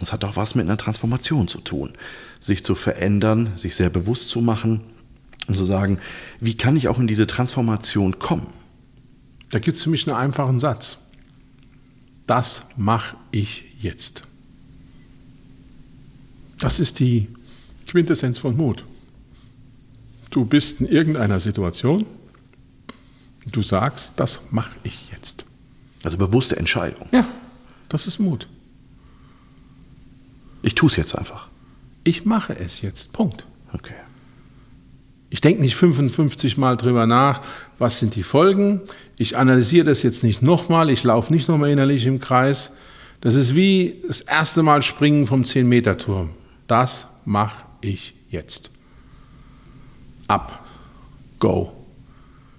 das 0.00 0.12
hat 0.12 0.22
doch 0.22 0.36
was 0.36 0.54
mit 0.54 0.64
einer 0.64 0.78
Transformation 0.78 1.46
zu 1.46 1.60
tun. 1.60 1.92
Sich 2.40 2.64
zu 2.64 2.74
verändern, 2.74 3.50
sich 3.56 3.76
sehr 3.76 3.90
bewusst 3.90 4.30
zu 4.30 4.40
machen 4.40 4.80
und 5.46 5.58
zu 5.58 5.64
sagen, 5.64 5.98
wie 6.40 6.56
kann 6.56 6.74
ich 6.76 6.88
auch 6.88 6.98
in 6.98 7.06
diese 7.06 7.26
Transformation 7.26 8.18
kommen? 8.18 8.46
Da 9.50 9.58
gibt 9.58 9.76
es 9.76 9.82
für 9.82 9.90
mich 9.90 10.08
einen 10.08 10.16
einfachen 10.16 10.58
Satz. 10.58 10.98
Das 12.26 12.66
mache 12.76 13.16
ich 13.30 13.64
jetzt. 13.80 14.22
Das 16.58 16.80
ist 16.80 16.98
die 16.98 17.28
Quintessenz 17.86 18.38
von 18.38 18.56
Mut. 18.56 18.84
Du 20.30 20.44
bist 20.44 20.80
in 20.80 20.88
irgendeiner 20.88 21.40
Situation, 21.40 22.04
du 23.46 23.62
sagst, 23.62 24.14
das 24.16 24.40
mache 24.50 24.76
ich 24.82 25.10
jetzt. 25.12 25.44
Also 26.04 26.16
bewusste 26.18 26.56
Entscheidung. 26.56 27.08
Ja, 27.12 27.26
das 27.88 28.06
ist 28.06 28.18
Mut. 28.18 28.48
Ich 30.62 30.74
tue 30.74 30.88
es 30.88 30.96
jetzt 30.96 31.14
einfach. 31.16 31.48
Ich 32.04 32.24
mache 32.24 32.58
es 32.58 32.80
jetzt. 32.82 33.12
Punkt. 33.12 33.46
Okay. 33.72 33.94
Ich 35.30 35.40
denke 35.40 35.60
nicht 35.60 35.76
55 35.76 36.56
Mal 36.56 36.76
drüber 36.76 37.06
nach, 37.06 37.42
was 37.78 37.98
sind 37.98 38.14
die 38.14 38.22
Folgen. 38.22 38.80
Ich 39.16 39.36
analysiere 39.36 39.84
das 39.84 40.02
jetzt 40.02 40.22
nicht 40.22 40.42
nochmal. 40.42 40.90
Ich 40.90 41.04
laufe 41.04 41.32
nicht 41.32 41.48
nochmal 41.48 41.70
innerlich 41.70 42.06
im 42.06 42.20
Kreis. 42.20 42.72
Das 43.20 43.34
ist 43.34 43.54
wie 43.54 44.02
das 44.06 44.20
erste 44.20 44.62
Mal 44.62 44.82
springen 44.82 45.26
vom 45.26 45.42
10-Meter-Turm 45.42 46.30
das 46.66 47.08
mache 47.24 47.64
ich 47.80 48.14
jetzt. 48.30 48.70
Ab. 50.28 50.64
Go. 51.38 51.72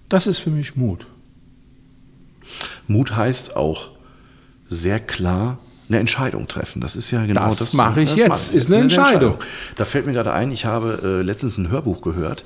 Das 0.10 0.28
ist 0.28 0.40
für 0.40 0.50
mich 0.50 0.76
Mut. 0.76 1.06
Mut 2.88 3.16
heißt 3.16 3.56
auch 3.58 3.90
sehr 4.70 5.00
klar 5.00 5.58
eine 5.90 6.00
Entscheidung 6.00 6.48
treffen. 6.48 6.82
Das 6.82 6.96
ist 6.96 7.12
ja 7.12 7.26
genau 7.26 7.46
das. 7.46 7.58
Das 7.58 7.74
mache 7.74 8.02
ich 8.02 8.10
das 8.12 8.18
jetzt, 8.18 8.30
mach 8.30 8.50
ich. 8.50 8.56
ist 8.56 8.68
eine, 8.68 8.82
Entscheidung. 8.84 9.34
Entscheidung. 9.34 9.40
Da 9.76 9.86
fällt 9.86 10.06
mir 10.06 10.14
gerade 10.14 10.34
ein, 10.34 10.52
ich 10.52 10.66
habe 10.66 11.00
äh, 11.04 11.22
letztens 11.24 11.58
ein 11.58 11.70
Hörbuch 11.70 12.02
gehört, 12.02 12.44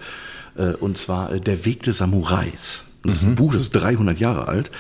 und 0.55 0.97
zwar 0.97 1.33
äh, 1.33 1.39
Der 1.39 1.65
Weg 1.65 1.83
des 1.83 1.99
Samurais. 1.99 2.83
Das 3.03 3.15
ist 3.15 3.23
ein 3.23 3.31
mhm. 3.31 3.35
Buch, 3.35 3.53
das 3.53 3.63
ist 3.63 3.71
300 3.71 4.19
Jahre 4.19 4.47
alt. 4.47 4.71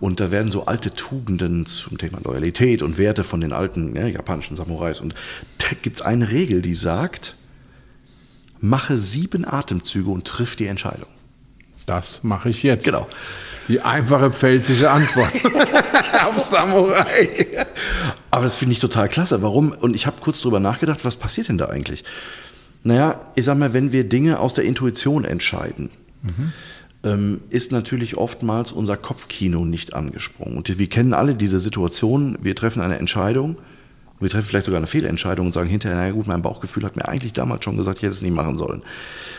Und 0.00 0.20
da 0.20 0.30
werden 0.30 0.50
so 0.50 0.66
alte 0.66 0.90
Tugenden 0.90 1.66
zum 1.66 1.98
Thema 1.98 2.18
Loyalität 2.22 2.82
und 2.82 2.98
Werte 2.98 3.24
von 3.24 3.40
den 3.40 3.52
alten 3.52 3.96
ja, 3.96 4.06
japanischen 4.06 4.56
Samurais. 4.56 5.00
Und 5.00 5.14
da 5.58 5.68
gibt 5.80 5.96
es 5.96 6.02
eine 6.02 6.30
Regel, 6.30 6.62
die 6.62 6.74
sagt, 6.74 7.36
mache 8.60 8.98
sieben 8.98 9.46
Atemzüge 9.46 10.10
und 10.10 10.26
triff 10.26 10.56
die 10.56 10.66
Entscheidung. 10.66 11.08
Das 11.86 12.24
mache 12.24 12.48
ich 12.48 12.62
jetzt. 12.62 12.84
Genau. 12.84 13.06
Die 13.68 13.80
einfache 13.80 14.30
pfälzische 14.30 14.90
Antwort 14.90 15.32
auf 16.26 16.38
Samurai. 16.38 17.66
Aber 18.30 18.44
das 18.44 18.58
finde 18.58 18.72
ich 18.72 18.78
total 18.78 19.08
klasse. 19.08 19.40
Warum? 19.42 19.72
Und 19.72 19.94
ich 19.94 20.06
habe 20.06 20.16
kurz 20.20 20.40
drüber 20.40 20.60
nachgedacht, 20.60 21.04
was 21.04 21.16
passiert 21.16 21.48
denn 21.48 21.56
da 21.56 21.66
eigentlich? 21.66 22.04
Naja, 22.84 23.20
ich 23.34 23.44
sag 23.44 23.58
mal, 23.58 23.72
wenn 23.72 23.92
wir 23.92 24.08
Dinge 24.08 24.38
aus 24.38 24.54
der 24.54 24.64
Intuition 24.64 25.24
entscheiden, 25.24 25.90
mhm 26.22 26.52
ähm, 27.04 27.42
ist 27.50 27.70
natürlich 27.70 28.16
oftmals 28.16 28.72
unser 28.72 28.96
Kopfkino 28.96 29.64
nicht 29.64 29.94
angesprungen. 29.94 30.56
Und 30.56 30.78
wir 30.78 30.86
kennen 30.88 31.12
alle 31.12 31.34
diese 31.34 31.58
Situation, 31.58 32.38
wir 32.40 32.56
treffen 32.56 32.80
eine 32.80 32.98
Entscheidung, 32.98 33.56
wir 34.20 34.30
treffen 34.30 34.46
vielleicht 34.46 34.66
sogar 34.66 34.78
eine 34.78 34.86
Fehlentscheidung 34.86 35.46
und 35.46 35.52
sagen 35.52 35.68
hinterher, 35.68 35.98
naja 35.98 36.12
gut, 36.12 36.26
mein 36.26 36.40
Bauchgefühl 36.40 36.84
hat 36.84 36.96
mir 36.96 37.06
eigentlich 37.06 37.34
damals 37.34 37.64
schon 37.64 37.76
gesagt, 37.76 37.98
ich 37.98 38.04
hätte 38.04 38.14
es 38.14 38.22
nicht 38.22 38.34
machen 38.34 38.56
sollen. 38.56 38.82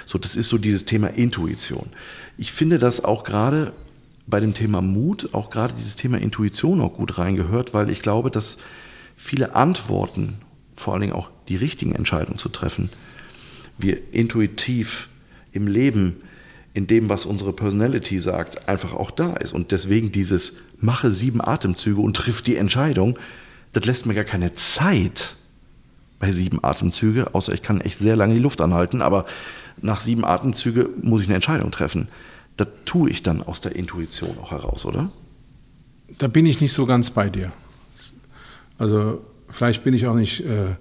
So, 0.06 0.20
das 0.20 0.36
ist 0.36 0.50
so 0.50 0.58
dieses 0.58 0.86
Thema 0.86 1.08
Intuition. 1.08 1.88
Ich 2.38 2.52
finde, 2.52 2.78
dass 2.78 3.04
auch 3.04 3.24
gerade 3.24 3.74
bei 4.28 4.40
dem 4.40 4.54
Thema 4.54 4.82
Mut, 4.82 5.30
auch 5.34 5.50
gerade 5.50 5.74
dieses 5.74 5.96
Thema 5.96 6.20
Intuition 6.20 6.82
auch 6.82 6.94
gut 6.94 7.18
reingehört, 7.18 7.74
weil 7.74 7.90
ich 7.90 8.02
glaube, 8.02 8.30
dass 8.30 8.58
viele 9.16 9.56
Antworten, 9.56 10.36
vor 10.76 10.94
allen 10.94 11.02
Dingen 11.02 11.14
auch 11.14 11.32
die 11.48 11.56
richtigen 11.56 11.96
Entscheidungen 11.96 12.38
zu 12.38 12.50
treffen, 12.50 12.90
wir 13.78 13.98
intuitiv 14.14 15.10
im 15.52 15.68
Leben 15.68 16.22
in 16.74 16.88
dem, 16.88 17.08
was 17.10 17.26
unsere 17.26 17.54
Personality 17.54 18.20
sagt, 18.20 18.68
einfach 18.68 18.94
auch 18.94 19.12
da 19.12 19.36
ist. 19.38 19.54
Und 19.54 19.72
deswegen 19.72 20.12
dieses 20.12 20.58
mache 20.80 21.12
sieben 21.12 21.42
Atemzüge 21.42 22.02
und 22.02 22.16
triff 22.16 22.42
die 22.42 22.58
Entscheidung, 22.58 23.18
das 23.72 23.86
lässt 23.86 24.06
mir 24.06 24.14
gar 24.14 24.26
keine 24.26 24.54
Zeit 24.54 25.36
bei 26.20 26.32
sieben 26.32 26.64
Atemzüge, 26.64 27.34
außer 27.34 27.54
ich 27.54 27.62
kann 27.62 27.82
echt 27.82 27.98
sehr 27.98 28.16
lange 28.16 28.34
die 28.34 28.40
Luft 28.40 28.62
anhalten, 28.62 29.02
aber 29.02 29.26
nach 29.82 30.00
sieben 30.00 30.26
Atemzüge 30.26 30.90
muss 31.02 31.22
ich 31.22 31.28
eine 31.28 31.36
Entscheidung 31.36 31.72
treffen. 31.72 32.08
Das 32.58 32.68
tue 32.86 33.10
ich 33.10 33.24
dann 33.24 33.42
aus 33.42 33.62
der 33.62 33.76
Intuition 33.76 34.38
auch 34.38 34.52
heraus, 34.52 34.86
oder? 34.86 35.12
Da 36.18 36.28
bin 36.28 36.46
ich 36.46 36.62
nicht 36.62 36.74
so 36.74 36.86
ganz 36.86 37.10
bei 37.10 37.30
dir. 37.30 37.52
Also 38.78 39.22
vielleicht 39.50 39.84
bin 39.84 39.94
ich 39.94 40.08
auch 40.08 40.16
nicht 40.16 40.42
äh, 40.42 40.76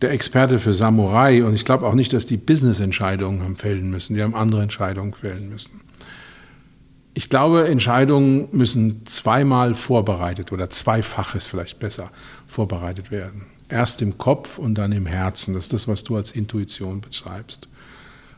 der 0.00 0.12
Experte 0.12 0.58
für 0.58 0.72
Samurai 0.72 1.44
und 1.44 1.54
ich 1.54 1.64
glaube 1.64 1.86
auch 1.86 1.94
nicht, 1.94 2.12
dass 2.12 2.26
die 2.26 2.36
Business-Entscheidungen 2.36 3.42
haben 3.42 3.56
fällen 3.56 3.90
müssen. 3.90 4.14
Die 4.14 4.22
haben 4.22 4.34
andere 4.34 4.62
Entscheidungen 4.62 5.12
fällen 5.12 5.48
müssen. 5.48 5.80
Ich 7.14 7.28
glaube, 7.28 7.66
Entscheidungen 7.66 8.48
müssen 8.52 9.04
zweimal 9.04 9.74
vorbereitet 9.74 10.52
oder 10.52 10.70
zweifaches 10.70 11.48
vielleicht 11.48 11.80
besser 11.80 12.12
vorbereitet 12.46 13.10
werden. 13.10 13.46
Erst 13.68 14.02
im 14.02 14.18
Kopf 14.18 14.56
und 14.58 14.76
dann 14.76 14.92
im 14.92 15.06
Herzen. 15.06 15.54
Das 15.54 15.64
ist 15.64 15.72
das, 15.72 15.88
was 15.88 16.04
du 16.04 16.14
als 16.14 16.30
Intuition 16.30 17.00
beschreibst. 17.00 17.68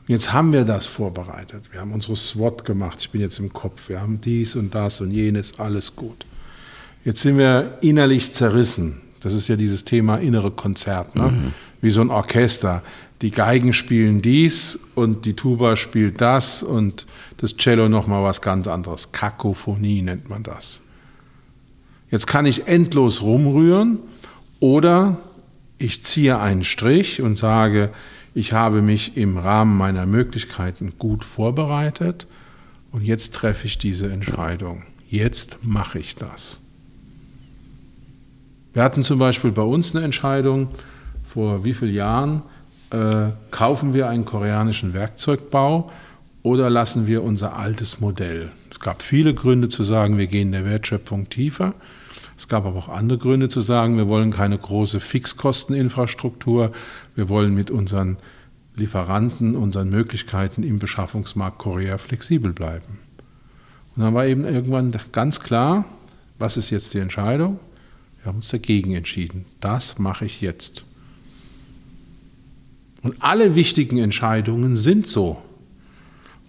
Jetzt 0.06 0.32
haben 0.32 0.52
wir 0.52 0.64
das 0.64 0.86
vorbereitet. 0.86 1.70
Wir 1.72 1.80
haben 1.80 1.92
unsere 1.92 2.16
SWOT 2.16 2.64
gemacht. 2.64 3.00
Ich 3.00 3.10
bin 3.10 3.20
jetzt 3.20 3.38
im 3.38 3.52
Kopf. 3.52 3.90
Wir 3.90 4.00
haben 4.00 4.20
dies 4.20 4.56
und 4.56 4.74
das 4.74 5.00
und 5.02 5.10
jenes. 5.10 5.60
Alles 5.60 5.94
gut. 5.94 6.24
Jetzt 7.04 7.20
sind 7.20 7.36
wir 7.36 7.78
innerlich 7.82 8.32
zerrissen. 8.32 9.02
Das 9.20 9.34
ist 9.34 9.48
ja 9.48 9.56
dieses 9.56 9.84
Thema 9.84 10.16
innere 10.16 10.50
Konzert. 10.50 11.14
Ne? 11.14 11.24
Mhm. 11.24 11.52
Wie 11.80 11.90
so 11.90 12.00
ein 12.00 12.10
Orchester. 12.10 12.82
Die 13.22 13.30
Geigen 13.30 13.72
spielen 13.72 14.22
dies 14.22 14.80
und 14.94 15.26
die 15.26 15.34
Tuba 15.34 15.76
spielt 15.76 16.20
das 16.20 16.62
und 16.62 17.06
das 17.36 17.56
Cello 17.56 17.88
nochmal 17.88 18.22
was 18.22 18.40
ganz 18.40 18.66
anderes. 18.66 19.12
Kakophonie 19.12 20.02
nennt 20.02 20.30
man 20.30 20.42
das. 20.42 20.80
Jetzt 22.10 22.26
kann 22.26 22.46
ich 22.46 22.66
endlos 22.66 23.22
rumrühren 23.22 23.98
oder 24.58 25.18
ich 25.78 26.02
ziehe 26.02 26.38
einen 26.38 26.64
Strich 26.64 27.22
und 27.22 27.34
sage, 27.34 27.90
ich 28.34 28.52
habe 28.52 28.82
mich 28.82 29.16
im 29.16 29.36
Rahmen 29.38 29.76
meiner 29.76 30.06
Möglichkeiten 30.06 30.94
gut 30.98 31.24
vorbereitet 31.24 32.26
und 32.92 33.02
jetzt 33.02 33.34
treffe 33.34 33.66
ich 33.66 33.78
diese 33.78 34.10
Entscheidung. 34.10 34.84
Jetzt 35.08 35.58
mache 35.62 35.98
ich 35.98 36.16
das. 36.16 36.60
Wir 38.72 38.84
hatten 38.84 39.02
zum 39.02 39.18
Beispiel 39.18 39.50
bei 39.50 39.62
uns 39.62 39.94
eine 39.94 40.04
Entscheidung 40.04 40.68
vor 41.26 41.64
wie 41.64 41.74
vielen 41.74 41.94
Jahren, 41.94 42.42
äh, 42.90 43.30
kaufen 43.50 43.94
wir 43.94 44.08
einen 44.08 44.24
koreanischen 44.24 44.94
Werkzeugbau 44.94 45.90
oder 46.42 46.70
lassen 46.70 47.06
wir 47.06 47.22
unser 47.22 47.56
altes 47.56 48.00
Modell? 48.00 48.50
Es 48.70 48.80
gab 48.80 49.02
viele 49.02 49.34
Gründe 49.34 49.68
zu 49.68 49.84
sagen, 49.84 50.18
wir 50.18 50.26
gehen 50.26 50.52
der 50.52 50.64
Wertschöpfung 50.64 51.28
tiefer. 51.28 51.74
Es 52.36 52.48
gab 52.48 52.64
aber 52.64 52.78
auch 52.78 52.88
andere 52.88 53.18
Gründe 53.18 53.48
zu 53.48 53.60
sagen, 53.60 53.96
wir 53.96 54.08
wollen 54.08 54.30
keine 54.30 54.56
große 54.56 55.00
Fixkosteninfrastruktur. 55.00 56.72
Wir 57.14 57.28
wollen 57.28 57.54
mit 57.54 57.70
unseren 57.70 58.16
Lieferanten, 58.76 59.56
unseren 59.56 59.90
Möglichkeiten 59.90 60.62
im 60.62 60.78
Beschaffungsmarkt 60.78 61.58
Korea 61.58 61.98
flexibel 61.98 62.52
bleiben. 62.52 62.98
Und 63.94 64.04
dann 64.04 64.14
war 64.14 64.26
eben 64.26 64.44
irgendwann 64.44 64.94
ganz 65.12 65.40
klar, 65.40 65.84
was 66.38 66.56
ist 66.56 66.70
jetzt 66.70 66.94
die 66.94 66.98
Entscheidung? 66.98 67.58
Wir 68.22 68.28
haben 68.28 68.36
uns 68.36 68.48
dagegen 68.48 68.94
entschieden. 68.94 69.46
Das 69.60 69.98
mache 69.98 70.26
ich 70.26 70.40
jetzt. 70.40 70.84
Und 73.02 73.16
alle 73.20 73.54
wichtigen 73.54 73.98
Entscheidungen 73.98 74.76
sind 74.76 75.06
so. 75.06 75.40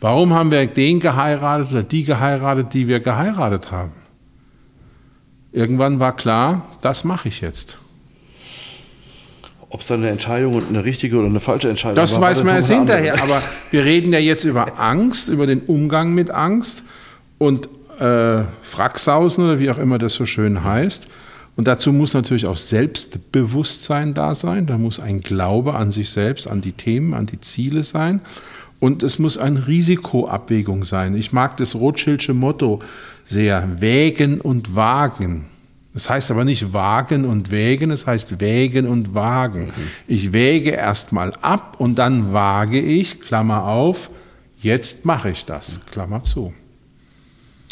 Warum 0.01 0.33
haben 0.33 0.51
wir 0.51 0.65
den 0.65 0.99
geheiratet 0.99 1.71
oder 1.71 1.83
die 1.83 2.03
geheiratet, 2.03 2.73
die 2.73 2.87
wir 2.87 2.99
geheiratet 2.99 3.71
haben? 3.71 3.93
Irgendwann 5.53 5.99
war 5.99 6.15
klar, 6.15 6.65
das 6.81 7.03
mache 7.03 7.27
ich 7.29 7.39
jetzt. 7.41 7.77
Ob 9.69 9.81
es 9.81 9.87
dann 9.87 10.01
eine 10.01 10.09
Entscheidung 10.09 10.55
und 10.55 10.67
eine 10.67 10.83
richtige 10.83 11.17
oder 11.17 11.27
eine 11.27 11.39
falsche 11.39 11.69
Entscheidung 11.69 11.95
das 11.95 12.19
war. 12.19 12.29
Das 12.29 12.39
weiß 12.39 12.43
man 12.43 12.55
erst 12.55 12.69
hinterher. 12.69 13.21
Aber 13.21 13.41
wir 13.69 13.85
reden 13.85 14.11
ja 14.11 14.19
jetzt 14.19 14.43
über 14.43 14.79
Angst, 14.79 15.29
über 15.29 15.47
den 15.47 15.61
Umgang 15.61 16.13
mit 16.13 16.31
Angst 16.31 16.83
und 17.37 17.69
äh, 17.99 18.43
Fracksausen 18.63 19.45
oder 19.45 19.59
wie 19.59 19.69
auch 19.69 19.77
immer 19.77 19.97
das 19.97 20.13
so 20.13 20.25
schön 20.25 20.63
heißt. 20.63 21.07
Und 21.55 21.67
dazu 21.67 21.91
muss 21.91 22.13
natürlich 22.13 22.47
auch 22.47 22.57
Selbstbewusstsein 22.57 24.13
da 24.13 24.35
sein. 24.35 24.65
Da 24.65 24.77
muss 24.77 24.99
ein 24.99 25.21
Glaube 25.21 25.75
an 25.75 25.91
sich 25.91 26.09
selbst, 26.09 26.47
an 26.47 26.61
die 26.61 26.71
Themen, 26.71 27.13
an 27.13 27.25
die 27.25 27.39
Ziele 27.39 27.83
sein. 27.83 28.21
Und 28.79 29.03
es 29.03 29.19
muss 29.19 29.37
eine 29.37 29.67
Risikoabwägung 29.67 30.83
sein. 30.83 31.15
Ich 31.15 31.31
mag 31.31 31.57
das 31.57 31.75
Rothschildsche 31.75 32.33
Motto 32.33 32.79
sehr, 33.25 33.79
wägen 33.79 34.41
und 34.41 34.75
wagen. 34.75 35.45
Das 35.93 36.09
heißt 36.09 36.31
aber 36.31 36.45
nicht 36.45 36.73
wagen 36.73 37.25
und 37.25 37.51
wägen, 37.51 37.91
es 37.91 38.07
heißt 38.07 38.39
wägen 38.39 38.87
und 38.87 39.13
wagen. 39.13 39.65
Mhm. 39.65 39.71
Ich 40.07 40.31
wäge 40.31 40.71
erstmal 40.71 41.33
ab 41.41 41.75
und 41.79 41.95
dann 41.95 42.33
wage 42.33 42.79
ich, 42.79 43.19
Klammer 43.19 43.65
auf, 43.65 44.09
jetzt 44.61 45.05
mache 45.05 45.31
ich 45.31 45.45
das, 45.45 45.81
Klammer 45.91 46.23
zu. 46.23 46.53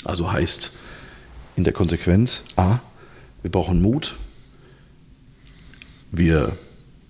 Also 0.04 0.32
heißt 0.32 0.72
in 1.56 1.64
der 1.64 1.74
Konsequenz, 1.74 2.44
a, 2.58 2.80
wir 3.42 3.52
brauchen 3.52 3.82
Mut, 3.82 4.16
wir 6.12 6.52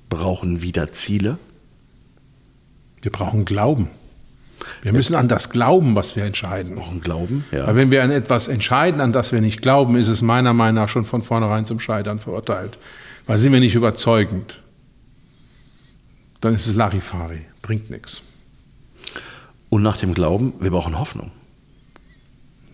brauchen 0.09 0.61
wieder 0.61 0.91
Ziele, 0.91 1.37
wir 3.01 3.11
brauchen 3.11 3.45
Glauben. 3.45 3.89
Wir 4.81 4.91
müssen 4.91 5.15
an 5.15 5.27
das 5.29 5.49
glauben, 5.49 5.95
was 5.95 6.15
wir 6.15 6.25
entscheiden. 6.25 6.75
Brauchen 6.75 7.01
Glauben, 7.01 7.45
ja. 7.51 7.65
Weil 7.65 7.75
wenn 7.75 7.91
wir 7.91 8.03
an 8.03 8.11
etwas 8.11 8.47
entscheiden, 8.47 8.99
an 8.99 9.13
das 9.13 9.31
wir 9.31 9.41
nicht 9.41 9.61
glauben, 9.61 9.95
ist 9.95 10.09
es 10.09 10.21
meiner 10.21 10.53
Meinung 10.53 10.83
nach 10.83 10.89
schon 10.89 11.05
von 11.05 11.23
vornherein 11.23 11.65
zum 11.65 11.79
Scheitern 11.79 12.19
verurteilt. 12.19 12.77
Weil 13.25 13.37
sind 13.37 13.53
wir 13.53 13.59
nicht 13.59 13.75
überzeugend, 13.75 14.61
dann 16.41 16.53
ist 16.53 16.67
es 16.67 16.75
Larifari, 16.75 17.45
bringt 17.61 17.89
nichts. 17.89 18.21
Und 19.69 19.81
nach 19.81 19.97
dem 19.97 20.13
Glauben, 20.13 20.53
wir 20.59 20.71
brauchen 20.71 20.99
Hoffnung. 20.99 21.31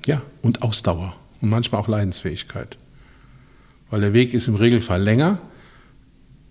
Ja, 0.06 0.22
und 0.42 0.62
Ausdauer 0.62 1.16
und 1.42 1.50
manchmal 1.50 1.82
auch 1.82 1.88
Leidensfähigkeit. 1.88 2.78
Weil 3.96 4.02
der 4.02 4.12
Weg 4.12 4.34
ist 4.34 4.50
im 4.50 4.56
Regelfall 4.56 5.02
länger, 5.02 5.40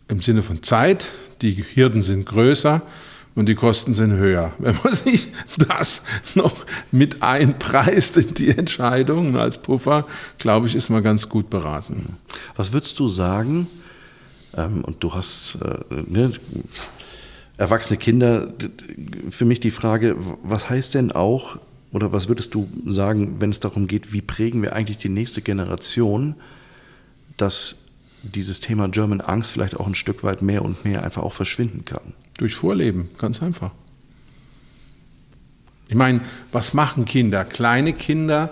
im 0.08 0.22
Sinne 0.22 0.42
von 0.42 0.62
Zeit, 0.62 1.10
die 1.42 1.62
Hürden 1.74 2.00
sind 2.00 2.24
größer 2.24 2.80
und 3.34 3.50
die 3.50 3.54
Kosten 3.54 3.92
sind 3.94 4.14
höher. 4.14 4.54
Wenn 4.58 4.74
man 4.82 4.94
sich 4.94 5.28
das 5.58 6.02
noch 6.34 6.64
mit 6.90 7.22
einpreist 7.22 8.16
in 8.16 8.32
die 8.32 8.48
Entscheidung 8.48 9.36
als 9.36 9.58
Puffer, 9.58 10.06
glaube 10.38 10.68
ich, 10.68 10.74
ist 10.74 10.88
man 10.88 11.02
ganz 11.02 11.28
gut 11.28 11.50
beraten. 11.50 12.16
Was 12.56 12.72
würdest 12.72 12.98
du 12.98 13.08
sagen, 13.08 13.66
ähm, 14.56 14.82
und 14.82 15.04
du 15.04 15.12
hast 15.12 15.58
äh, 15.60 16.02
ne, 16.06 16.32
erwachsene 17.58 17.98
Kinder, 17.98 18.54
für 19.28 19.44
mich 19.44 19.60
die 19.60 19.70
Frage, 19.70 20.16
was 20.42 20.70
heißt 20.70 20.94
denn 20.94 21.12
auch, 21.12 21.58
oder 21.92 22.10
was 22.10 22.26
würdest 22.28 22.54
du 22.54 22.66
sagen, 22.86 23.36
wenn 23.40 23.50
es 23.50 23.60
darum 23.60 23.86
geht, 23.86 24.14
wie 24.14 24.22
prägen 24.22 24.62
wir 24.62 24.72
eigentlich 24.72 24.96
die 24.96 25.10
nächste 25.10 25.42
Generation, 25.42 26.36
dass 27.36 27.76
dieses 28.22 28.60
Thema 28.60 28.88
German 28.88 29.20
Angst 29.20 29.52
vielleicht 29.52 29.78
auch 29.78 29.86
ein 29.86 29.94
Stück 29.94 30.24
weit 30.24 30.42
mehr 30.42 30.62
und 30.62 30.84
mehr 30.84 31.02
einfach 31.02 31.22
auch 31.22 31.32
verschwinden 31.32 31.84
kann? 31.84 32.14
Durch 32.38 32.54
Vorleben, 32.54 33.10
ganz 33.18 33.42
einfach. 33.42 33.70
Ich 35.88 35.94
meine, 35.94 36.22
was 36.50 36.74
machen 36.74 37.04
Kinder? 37.04 37.44
Kleine 37.44 37.92
Kinder 37.92 38.50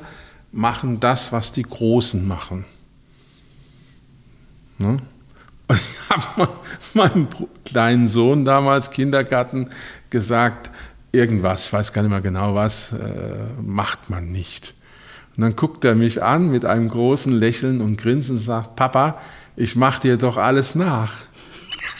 machen 0.53 1.01
das, 1.01 1.33
was 1.33 1.53
die 1.53 1.63
Großen 1.63 2.27
machen. 2.27 2.65
Ne? 4.79 4.99
Und 5.69 5.77
ich 5.77 6.11
habe 6.11 6.53
meinem 6.95 7.29
kleinen 7.65 8.09
Sohn 8.09 8.45
damals 8.45 8.91
Kindergarten 8.91 9.71
gesagt, 10.11 10.71
irgendwas, 11.13 11.67
ich 11.67 11.73
weiß 11.73 11.93
gar 11.93 12.03
nicht 12.03 12.11
mehr 12.11 12.21
genau 12.21 12.55
was, 12.55 12.93
äh, 12.93 13.35
macht 13.61 14.11
man 14.11 14.31
nicht. 14.31 14.75
Und 15.37 15.43
dann 15.43 15.57
guckt 15.57 15.85
er 15.85 15.95
mich 15.95 16.23
an 16.23 16.51
mit 16.51 16.65
einem 16.65 16.89
großen 16.89 17.33
Lächeln 17.33 17.81
und 17.81 17.97
Grinsen 17.97 18.37
und 18.37 18.43
sagt, 18.43 18.77
Papa, 18.77 19.19
ich 19.57 19.77
mache 19.77 20.03
dir 20.03 20.17
doch 20.17 20.37
alles 20.37 20.75
nach. 20.75 21.13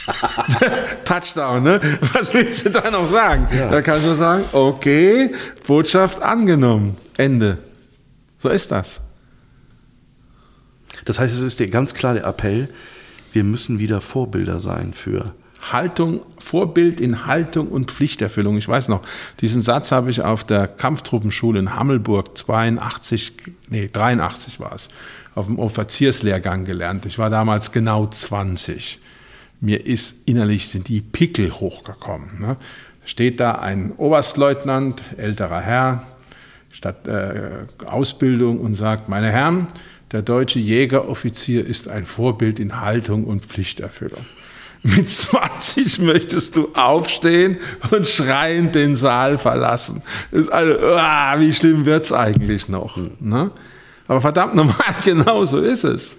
Touchdown, 1.05 1.63
ne? 1.63 1.79
Was 2.13 2.33
willst 2.33 2.65
du 2.65 2.69
da 2.69 2.89
noch 2.91 3.07
sagen? 3.07 3.47
Ja. 3.55 3.69
Da 3.69 3.81
kannst 3.81 4.05
du 4.05 4.13
sagen, 4.15 4.43
okay, 4.51 5.33
Botschaft 5.65 6.21
angenommen. 6.21 6.97
Ende. 7.17 7.57
So 8.37 8.49
ist 8.49 8.71
das. 8.71 9.01
Das 11.05 11.19
heißt, 11.19 11.33
es 11.33 11.41
ist 11.41 11.59
dir 11.59 11.69
ganz 11.69 11.93
klar 11.93 12.13
der 12.13 12.25
Appell, 12.25 12.69
wir 13.31 13.43
müssen 13.43 13.79
wieder 13.79 13.99
Vorbilder 13.99 14.59
sein 14.59 14.93
für 14.93 15.33
Haltung, 15.71 16.21
Vorbild 16.39 16.99
in 16.99 17.25
Haltung 17.25 17.67
und 17.67 17.91
Pflichterfüllung. 17.91 18.57
Ich 18.57 18.67
weiß 18.67 18.89
noch, 18.89 19.01
diesen 19.39 19.61
Satz 19.61 19.91
habe 19.91 20.09
ich 20.09 20.21
auf 20.21 20.43
der 20.43 20.67
Kampftruppenschule 20.67 21.59
in 21.59 21.75
Hammelburg 21.75 22.37
82, 22.37 23.33
nee, 23.69 23.89
83 23.91 24.59
war 24.59 24.73
es, 24.73 24.89
auf 25.35 25.45
dem 25.45 25.59
Offizierslehrgang 25.59 26.65
gelernt. 26.65 27.05
Ich 27.05 27.17
war 27.17 27.29
damals 27.29 27.71
genau 27.71 28.07
20 28.07 28.99
mir 29.63 29.85
ist 29.85 30.17
innerlich 30.25 30.67
sind 30.67 30.89
die 30.89 30.99
Pickel 30.99 31.53
hochgekommen. 31.53 32.41
Ne? 32.41 32.57
Steht 33.05 33.39
da 33.39 33.53
ein 33.53 33.93
Oberstleutnant, 33.93 35.01
älterer 35.15 35.61
Herr, 35.61 36.03
statt 36.69 37.07
äh, 37.07 37.65
Ausbildung 37.85 38.59
und 38.59 38.75
sagt, 38.75 39.07
meine 39.07 39.31
Herren, 39.31 39.67
der 40.11 40.21
deutsche 40.21 40.59
Jägeroffizier 40.59 41.65
ist 41.65 41.87
ein 41.87 42.05
Vorbild 42.05 42.59
in 42.59 42.81
Haltung 42.81 43.23
und 43.23 43.45
Pflichterfüllung. 43.45 44.25
Mit 44.83 45.09
20 45.09 45.99
möchtest 45.99 46.57
du 46.57 46.69
aufstehen 46.73 47.57
und 47.91 48.05
schreiend 48.05 48.75
den 48.75 48.97
Saal 48.97 49.37
verlassen. 49.37 50.01
Also, 50.31 50.53
ah, 50.97 51.39
wie 51.39 51.53
schlimm 51.53 51.85
wird 51.85 52.03
es 52.03 52.11
eigentlich 52.11 52.67
noch? 52.67 52.97
Ne? 53.21 53.51
Aber 54.07 54.19
verdammt 54.19 54.55
normal, 54.55 54.75
genau 55.05 55.45
so 55.45 55.59
ist 55.59 55.85
es. 55.85 56.17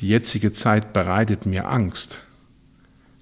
die 0.02 0.08
jetzige 0.08 0.52
Zeit 0.52 0.94
bereitet 0.94 1.46
mir 1.46 1.70
Angst, 1.70 2.26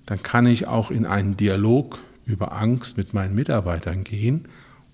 dann 0.06 0.24
kann 0.24 0.48
ich 0.48 0.65
auch 0.65 0.92
in 0.92 1.06
einen 1.06 1.36
Dialog 1.36 2.00
über 2.26 2.54
Angst 2.54 2.98
mit 2.98 3.13
meinen 3.13 3.36
Mitarbeitern 3.36 4.04
gehen, 4.04 4.48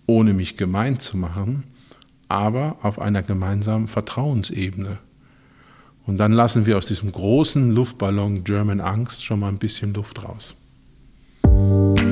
ohne 0.08 0.34
mich 0.34 0.58
gemein 0.58 1.00
zu 1.00 1.15
machen, 1.15 1.63
aber 2.28 2.80
auf 2.82 3.00
einer 3.00 3.21
gemeinsamen 3.21 3.88
Vertrauensebene. 3.88 4.98
Und 6.08 6.17
dann 6.17 6.32
lassen 6.32 6.65
wir 6.65 6.78
aus 6.78 6.88
diesem 6.88 7.12
großen 7.12 7.71
Luftballon 7.71 8.43
German 8.43 8.82
Angst 8.82 9.24
schon 9.24 9.39
mal 9.39 9.50
ein 9.50 9.58
bisschen 9.60 9.93
Luft 9.93 10.24
raus. 10.24 10.56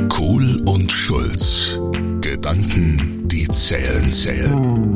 Kohl 0.10 0.64
und 0.66 0.92
Schulz. 0.92 1.80
Gedanken, 2.22 3.28
die 3.28 3.48
zählen, 3.48 4.08
zählen. 4.08 4.96